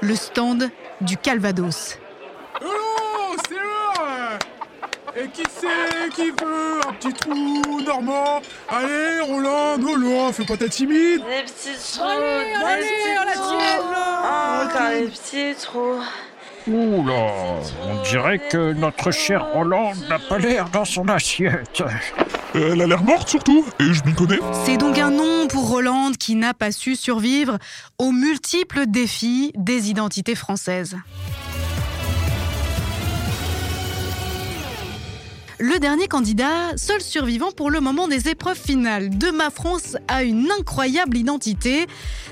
le 0.00 0.14
stand 0.14 0.70
du 1.02 1.16
Calvados. 1.16 1.98
Oh, 2.64 3.36
c'est 3.48 3.54
là 3.54 4.38
Et 5.16 5.28
qui 5.28 5.42
c'est 5.48 6.08
qui 6.14 6.30
veut 6.30 6.80
un 6.88 6.92
petit 6.94 7.12
trou 7.12 7.80
normand? 7.86 8.42
Allez, 8.68 9.20
Roland, 9.20 9.76
oh 9.86 9.96
là, 9.96 10.32
fais 10.32 10.44
pas 10.44 10.56
ta 10.56 10.68
timide 10.68 11.20
Les 11.28 11.44
petits 11.44 11.78
trous. 11.94 12.02
Allez, 12.04 12.48
les 12.48 12.64
allez, 12.64 12.82
petits 12.82 13.18
on 13.20 13.24
la 13.24 13.32
trous. 13.32 13.58
tire, 13.58 13.90
là. 13.92 14.22
Oh, 14.24 14.66
encore 14.66 14.90
les 14.90 15.06
petits 15.06 15.54
trous. 15.62 16.00
Ouh 16.66 17.06
là, 17.06 17.60
on 17.86 18.02
dirait 18.02 18.38
que 18.50 18.72
notre 18.72 19.10
cher 19.12 19.44
Roland 19.52 19.92
n'a 20.08 20.18
pas 20.18 20.38
l'air 20.38 20.68
dans 20.70 20.84
son 20.86 21.06
assiette. 21.08 21.82
Elle 22.54 22.80
a 22.80 22.86
l'air 22.86 23.02
morte 23.04 23.28
surtout, 23.28 23.64
et 23.78 23.92
je 23.92 24.02
m'y 24.04 24.14
connais. 24.14 24.38
C'est 24.64 24.78
donc 24.78 24.98
un 24.98 25.10
nom 25.10 25.46
pour 25.46 25.68
Roland 25.68 26.10
qui 26.18 26.34
n'a 26.36 26.54
pas 26.54 26.72
su 26.72 26.96
survivre 26.96 27.58
aux 27.98 28.12
multiples 28.12 28.86
défis 28.86 29.52
des 29.56 29.90
identités 29.90 30.34
françaises. 30.34 30.96
Le 35.66 35.78
dernier 35.78 36.08
candidat, 36.08 36.76
seul 36.76 37.00
survivant 37.00 37.50
pour 37.50 37.70
le 37.70 37.80
moment 37.80 38.06
des 38.06 38.28
épreuves 38.28 38.60
finales 38.60 39.08
de 39.08 39.30
Ma 39.30 39.48
France 39.48 39.96
a 40.08 40.22
une 40.22 40.50
incroyable 40.50 41.16
identité, 41.16 41.86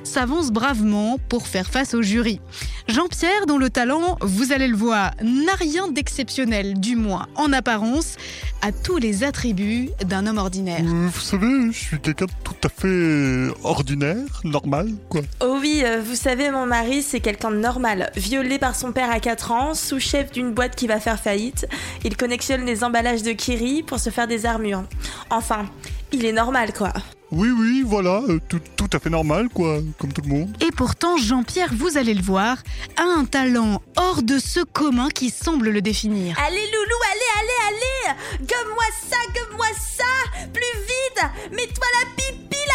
s'avance 0.04 0.50
bravement 0.50 1.18
pour 1.30 1.46
faire 1.46 1.70
face 1.70 1.94
au 1.94 2.02
jury. 2.02 2.42
Jean-Pierre, 2.88 3.46
dont 3.46 3.56
le 3.56 3.70
talent, 3.70 4.18
vous 4.20 4.52
allez 4.52 4.68
le 4.68 4.76
voir, 4.76 5.12
n'a 5.22 5.54
rien 5.54 5.88
d'exceptionnel, 5.88 6.78
du 6.78 6.94
moins 6.94 7.26
en 7.34 7.54
apparence, 7.54 8.16
a 8.60 8.70
tous 8.70 8.98
les 8.98 9.24
attributs 9.24 9.88
d'un 10.04 10.26
homme 10.26 10.36
ordinaire. 10.36 10.82
Vous 10.84 11.20
savez, 11.20 11.72
je 11.72 11.78
suis 11.78 12.00
quelqu'un 12.00 12.26
de 12.26 12.32
tout 12.44 12.54
à 12.64 12.68
fait 12.68 13.48
ordinaire, 13.64 14.42
normal, 14.44 14.90
quoi. 15.08 15.22
Oh 15.40 15.56
oui, 15.58 15.82
euh, 15.84 16.02
vous 16.04 16.16
savez, 16.16 16.50
mon 16.50 16.66
mari, 16.66 17.02
c'est 17.02 17.20
quelqu'un 17.20 17.50
de 17.50 17.56
normal. 17.56 18.10
Violé 18.14 18.58
par 18.58 18.76
son 18.76 18.92
père 18.92 19.10
à 19.10 19.20
4 19.20 19.52
ans, 19.52 19.74
sous-chef 19.74 20.32
d'une 20.32 20.52
boîte 20.52 20.76
qui 20.76 20.86
va 20.86 21.00
faire 21.00 21.18
faillite. 21.18 21.66
Il 22.04 22.14
connectionne 22.16 22.66
les 22.66 22.84
emballages 22.84 23.21
de 23.22 23.32
Kiri 23.32 23.82
pour 23.82 23.98
se 23.98 24.10
faire 24.10 24.26
des 24.26 24.46
armures. 24.46 24.84
Enfin, 25.30 25.66
il 26.12 26.24
est 26.24 26.32
normal, 26.32 26.72
quoi. 26.72 26.92
Oui, 27.30 27.48
oui, 27.50 27.82
voilà, 27.84 28.20
euh, 28.28 28.38
tout, 28.46 28.60
tout 28.76 28.90
à 28.92 28.98
fait 28.98 29.08
normal, 29.08 29.48
quoi, 29.48 29.78
comme 29.98 30.12
tout 30.12 30.20
le 30.20 30.28
monde. 30.28 30.54
Et 30.60 30.70
pourtant, 30.70 31.16
Jean-Pierre, 31.16 31.70
vous 31.72 31.96
allez 31.96 32.12
le 32.12 32.20
voir, 32.22 32.58
a 32.98 33.04
un 33.04 33.24
talent 33.24 33.80
hors 33.96 34.22
de 34.22 34.38
ce 34.38 34.60
commun 34.60 35.08
qui 35.08 35.30
semble 35.30 35.70
le 35.70 35.80
définir. 35.80 36.38
Allez, 36.46 36.56
loulou, 36.56 36.98
allez, 37.10 37.30
allez, 37.40 37.60
allez 37.68 38.46
Gomme-moi 38.46 38.84
ça, 39.08 39.16
gomme-moi 39.34 39.66
ça 39.74 40.04
Plus 40.52 40.80
vite 40.82 41.22
Mets-toi 41.52 41.86
la 42.00 42.06
pipile, 42.16 42.72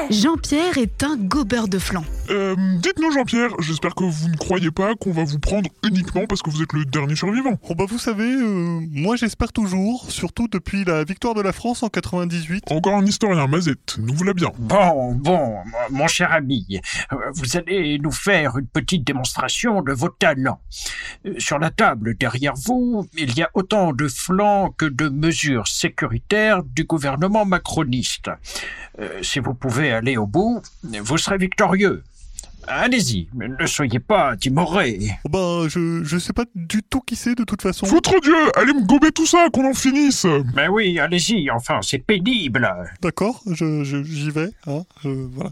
allez 0.00 0.14
Jean-Pierre 0.16 0.78
est 0.78 1.04
un 1.04 1.16
gobeur 1.16 1.68
de 1.68 1.78
flanc. 1.78 2.04
Euh, 2.30 2.54
dites-nous 2.76 3.10
Jean-Pierre, 3.12 3.50
j'espère 3.60 3.94
que 3.94 4.04
vous 4.04 4.28
ne 4.28 4.36
croyez 4.36 4.70
pas 4.70 4.94
qu'on 4.94 5.12
va 5.12 5.24
vous 5.24 5.38
prendre 5.38 5.70
uniquement 5.82 6.26
parce 6.26 6.42
que 6.42 6.50
vous 6.50 6.62
êtes 6.62 6.72
le 6.72 6.84
dernier 6.84 7.16
survivant. 7.16 7.58
Oh 7.68 7.74
bah 7.74 7.84
vous 7.88 7.98
savez, 7.98 8.30
euh, 8.30 8.80
moi 8.90 9.16
j'espère 9.16 9.52
toujours, 9.52 10.10
surtout 10.10 10.46
depuis 10.48 10.84
la 10.84 11.04
victoire 11.04 11.34
de 11.34 11.40
la 11.40 11.52
France 11.52 11.82
en 11.82 11.88
98. 11.88 12.64
Encore 12.70 12.94
un 12.94 13.06
historien, 13.06 13.46
Mazette, 13.46 13.96
nous 13.98 14.14
voilà 14.14 14.34
bien. 14.34 14.52
Bon, 14.58 15.14
bon, 15.14 15.56
mon 15.90 16.06
cher 16.06 16.32
ami, 16.32 16.80
euh, 17.12 17.16
vous 17.34 17.56
allez 17.56 17.98
nous 17.98 18.12
faire 18.12 18.58
une 18.58 18.66
petite 18.66 19.04
démonstration 19.04 19.80
de 19.82 19.92
vos 19.92 20.10
talents. 20.10 20.60
Sur 21.38 21.58
la 21.58 21.70
table 21.70 22.16
derrière 22.16 22.54
vous, 22.54 23.06
il 23.16 23.36
y 23.38 23.42
a 23.42 23.50
autant 23.54 23.92
de 23.92 24.06
flancs 24.06 24.74
que 24.76 24.86
de 24.86 25.08
mesures 25.08 25.66
sécuritaires 25.66 26.62
du 26.62 26.84
gouvernement 26.84 27.44
macroniste. 27.44 28.30
Euh, 29.00 29.22
si 29.22 29.38
vous 29.38 29.54
pouvez 29.54 29.92
aller 29.92 30.16
au 30.16 30.26
bout, 30.26 30.60
vous 30.82 31.18
serez 31.18 31.38
victorieux. 31.38 32.02
Allez-y, 32.70 33.28
ne 33.34 33.66
soyez 33.66 33.98
pas 33.98 34.36
timorés. 34.36 35.10
Oh 35.24 35.28
bah 35.30 35.68
je, 35.68 36.02
je 36.04 36.18
sais 36.18 36.32
pas 36.34 36.44
du 36.54 36.82
tout 36.82 37.00
qui 37.00 37.16
c'est 37.16 37.34
de 37.34 37.44
toute 37.44 37.62
façon. 37.62 37.86
Foutre 37.86 38.20
Dieu, 38.22 38.34
allez 38.56 38.74
me 38.74 38.84
gober 38.86 39.10
tout 39.10 39.26
ça, 39.26 39.48
qu'on 39.52 39.68
en 39.70 39.74
finisse 39.74 40.26
Mais 40.54 40.68
oui, 40.68 40.98
allez-y, 40.98 41.50
enfin, 41.50 41.80
c'est 41.82 41.98
pénible. 41.98 42.68
D'accord, 43.00 43.42
je, 43.50 43.84
je- 43.84 44.02
j'y 44.02 44.30
vais, 44.30 44.50
hein, 44.66 44.82
je- 45.02 45.08
voilà. 45.08 45.50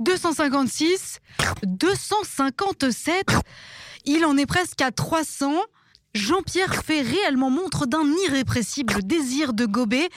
256, 0.00 1.18
257, 1.64 3.26
il 4.04 4.24
en 4.24 4.36
est 4.36 4.46
presque 4.46 4.80
à 4.82 4.90
300. 4.90 5.52
Jean-Pierre 6.14 6.84
fait 6.84 7.00
réellement 7.00 7.50
montre 7.50 7.86
d'un 7.86 8.04
irrépressible 8.28 9.02
désir 9.02 9.52
de 9.54 9.64
gober. 9.64 10.08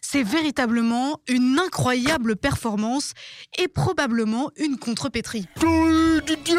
C'est 0.00 0.22
véritablement 0.22 1.20
une 1.28 1.58
incroyable 1.58 2.36
performance 2.36 3.12
et 3.58 3.68
probablement 3.68 4.50
une 4.56 4.76
contrepétrie. 4.78 5.46
Dieu 5.56 6.58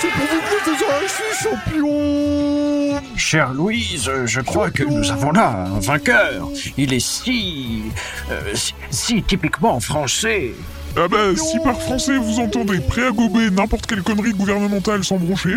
C'est 0.00 0.08
pour 0.10 0.26
vous 0.26 0.40
que 0.40 0.70
je 1.02 1.08
suis 1.08 1.44
champion 1.44 3.02
Chère 3.16 3.52
Louise, 3.52 4.10
je 4.26 4.40
crois 4.40 4.70
que 4.70 4.82
nous 4.82 5.10
avons 5.10 5.32
là 5.32 5.66
un 5.66 5.80
vainqueur. 5.80 6.48
Il 6.76 6.92
est 6.92 7.00
si... 7.00 7.82
euh, 8.30 8.54
si, 8.54 8.74
si 8.90 9.22
typiquement 9.22 9.80
français. 9.80 10.54
Ah 10.96 11.08
bah, 11.08 11.34
si 11.34 11.58
par 11.58 11.80
français 11.80 12.16
vous 12.16 12.38
entendez 12.38 12.78
prêt 12.78 13.04
à 13.06 13.10
gober 13.10 13.50
n'importe 13.50 13.86
quelle 13.86 14.02
connerie 14.02 14.32
gouvernementale 14.32 15.02
sans 15.02 15.16
broncher, 15.16 15.56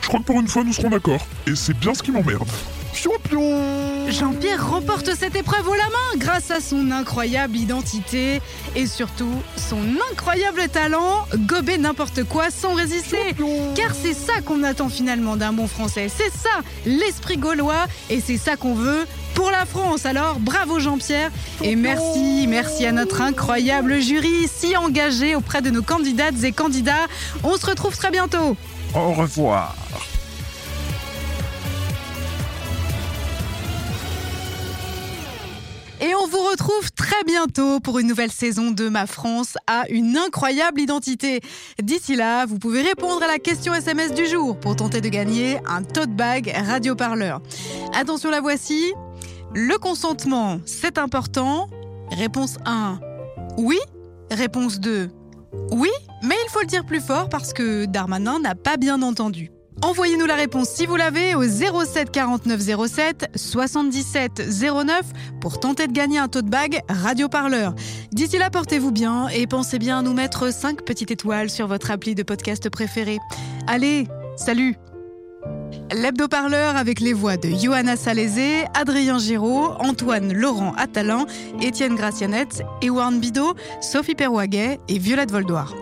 je 0.00 0.08
crois 0.08 0.18
que 0.18 0.24
pour 0.24 0.40
une 0.40 0.48
fois 0.48 0.64
nous 0.64 0.72
serons 0.72 0.90
d'accord. 0.90 1.24
Et 1.46 1.54
c'est 1.54 1.76
bien 1.78 1.94
ce 1.94 2.02
qui 2.02 2.10
m'emmerde. 2.10 2.48
Champion 2.94 4.10
Jean-Pierre 4.10 4.70
remporte 4.70 5.14
cette 5.14 5.34
épreuve 5.34 5.66
haut 5.66 5.74
la 5.74 5.84
main 5.84 6.18
grâce 6.18 6.50
à 6.50 6.60
son 6.60 6.90
incroyable 6.90 7.56
identité 7.56 8.40
et 8.76 8.86
surtout 8.86 9.32
son 9.56 9.80
incroyable 10.10 10.68
talent, 10.68 11.26
gober 11.36 11.78
n'importe 11.78 12.24
quoi 12.24 12.50
sans 12.50 12.74
résister. 12.74 13.34
Car 13.74 13.94
c'est 13.94 14.14
ça 14.14 14.40
qu'on 14.44 14.62
attend 14.62 14.88
finalement 14.88 15.36
d'un 15.36 15.52
bon 15.52 15.66
français, 15.66 16.08
c'est 16.08 16.30
ça 16.30 16.60
l'esprit 16.84 17.38
gaulois 17.38 17.86
et 18.10 18.20
c'est 18.20 18.38
ça 18.38 18.56
qu'on 18.56 18.74
veut 18.74 19.06
pour 19.34 19.50
la 19.50 19.64
France. 19.64 20.04
Alors 20.04 20.38
bravo 20.38 20.78
Jean-Pierre 20.78 21.30
et 21.62 21.76
merci, 21.76 22.46
merci 22.46 22.84
à 22.86 22.92
notre 22.92 23.22
incroyable 23.22 24.00
jury 24.00 24.48
si 24.52 24.76
engagé 24.76 25.34
auprès 25.34 25.62
de 25.62 25.70
nos 25.70 25.82
candidates 25.82 26.42
et 26.44 26.52
candidats. 26.52 27.06
On 27.42 27.56
se 27.56 27.66
retrouve 27.66 27.96
très 27.96 28.10
bientôt. 28.10 28.56
Au 28.94 29.12
revoir. 29.12 29.74
On 36.22 36.26
vous 36.28 36.42
retrouve 36.50 36.92
très 36.92 37.24
bientôt 37.24 37.80
pour 37.80 37.98
une 37.98 38.06
nouvelle 38.06 38.30
saison 38.30 38.70
de 38.70 38.88
Ma 38.88 39.06
France 39.06 39.56
a 39.66 39.88
une 39.88 40.16
incroyable 40.16 40.80
identité. 40.80 41.40
D'ici 41.82 42.14
là, 42.14 42.46
vous 42.46 42.58
pouvez 42.58 42.82
répondre 42.82 43.22
à 43.22 43.26
la 43.26 43.38
question 43.38 43.74
SMS 43.74 44.12
du 44.12 44.26
jour 44.26 44.58
pour 44.58 44.76
tenter 44.76 45.00
de 45.00 45.08
gagner 45.08 45.58
un 45.66 45.82
tote 45.82 46.10
bag 46.10 46.52
radio 46.66 46.94
parleur. 46.94 47.42
Attention, 47.94 48.30
la 48.30 48.40
voici. 48.40 48.92
Le 49.54 49.76
consentement, 49.78 50.60
c'est 50.64 50.96
important. 50.96 51.68
Réponse 52.10 52.56
1. 52.66 53.00
Oui. 53.56 53.78
Réponse 54.30 54.78
2. 54.78 55.10
Oui, 55.72 55.90
mais 56.22 56.36
il 56.46 56.50
faut 56.50 56.60
le 56.60 56.66
dire 56.66 56.84
plus 56.84 57.00
fort 57.00 57.28
parce 57.28 57.52
que 57.52 57.84
Darmanin 57.86 58.38
n'a 58.38 58.54
pas 58.54 58.76
bien 58.76 59.02
entendu. 59.02 59.50
Envoyez-nous 59.80 60.26
la 60.26 60.34
réponse 60.36 60.68
si 60.68 60.86
vous 60.86 60.96
l'avez 60.96 61.34
au 61.34 61.42
07 61.44 62.10
49 62.10 62.60
07 62.86 63.30
77 63.34 64.42
09 64.60 65.02
pour 65.40 65.58
tenter 65.58 65.86
de 65.86 65.92
gagner 65.92 66.18
un 66.18 66.28
tote 66.28 66.46
bag 66.46 66.80
Radio 66.88 67.28
Parleur. 67.28 67.74
D'ici 68.12 68.38
là, 68.38 68.50
portez-vous 68.50 68.92
bien 68.92 69.28
et 69.28 69.46
pensez 69.46 69.78
bien 69.78 69.98
à 69.98 70.02
nous 70.02 70.12
mettre 70.12 70.52
5 70.52 70.84
petites 70.84 71.10
étoiles 71.10 71.50
sur 71.50 71.66
votre 71.66 71.90
appli 71.90 72.14
de 72.14 72.22
podcast 72.22 72.68
préféré. 72.68 73.18
Allez, 73.66 74.06
salut 74.36 74.76
L'hebdo-parleur 75.92 76.76
avec 76.76 77.00
les 77.00 77.12
voix 77.12 77.36
de 77.36 77.50
Johanna 77.50 77.96
Salézé, 77.96 78.64
Adrien 78.74 79.18
Giraud, 79.18 79.72
Antoine 79.78 80.32
Laurent 80.32 80.72
Attalan, 80.76 81.26
Étienne 81.60 81.96
Gracianette, 81.96 82.62
Ewan 82.82 83.20
Bidot, 83.20 83.54
Sophie 83.80 84.14
Perwaguet 84.14 84.78
et 84.88 84.98
Violette 84.98 85.30
Voldoir. 85.30 85.74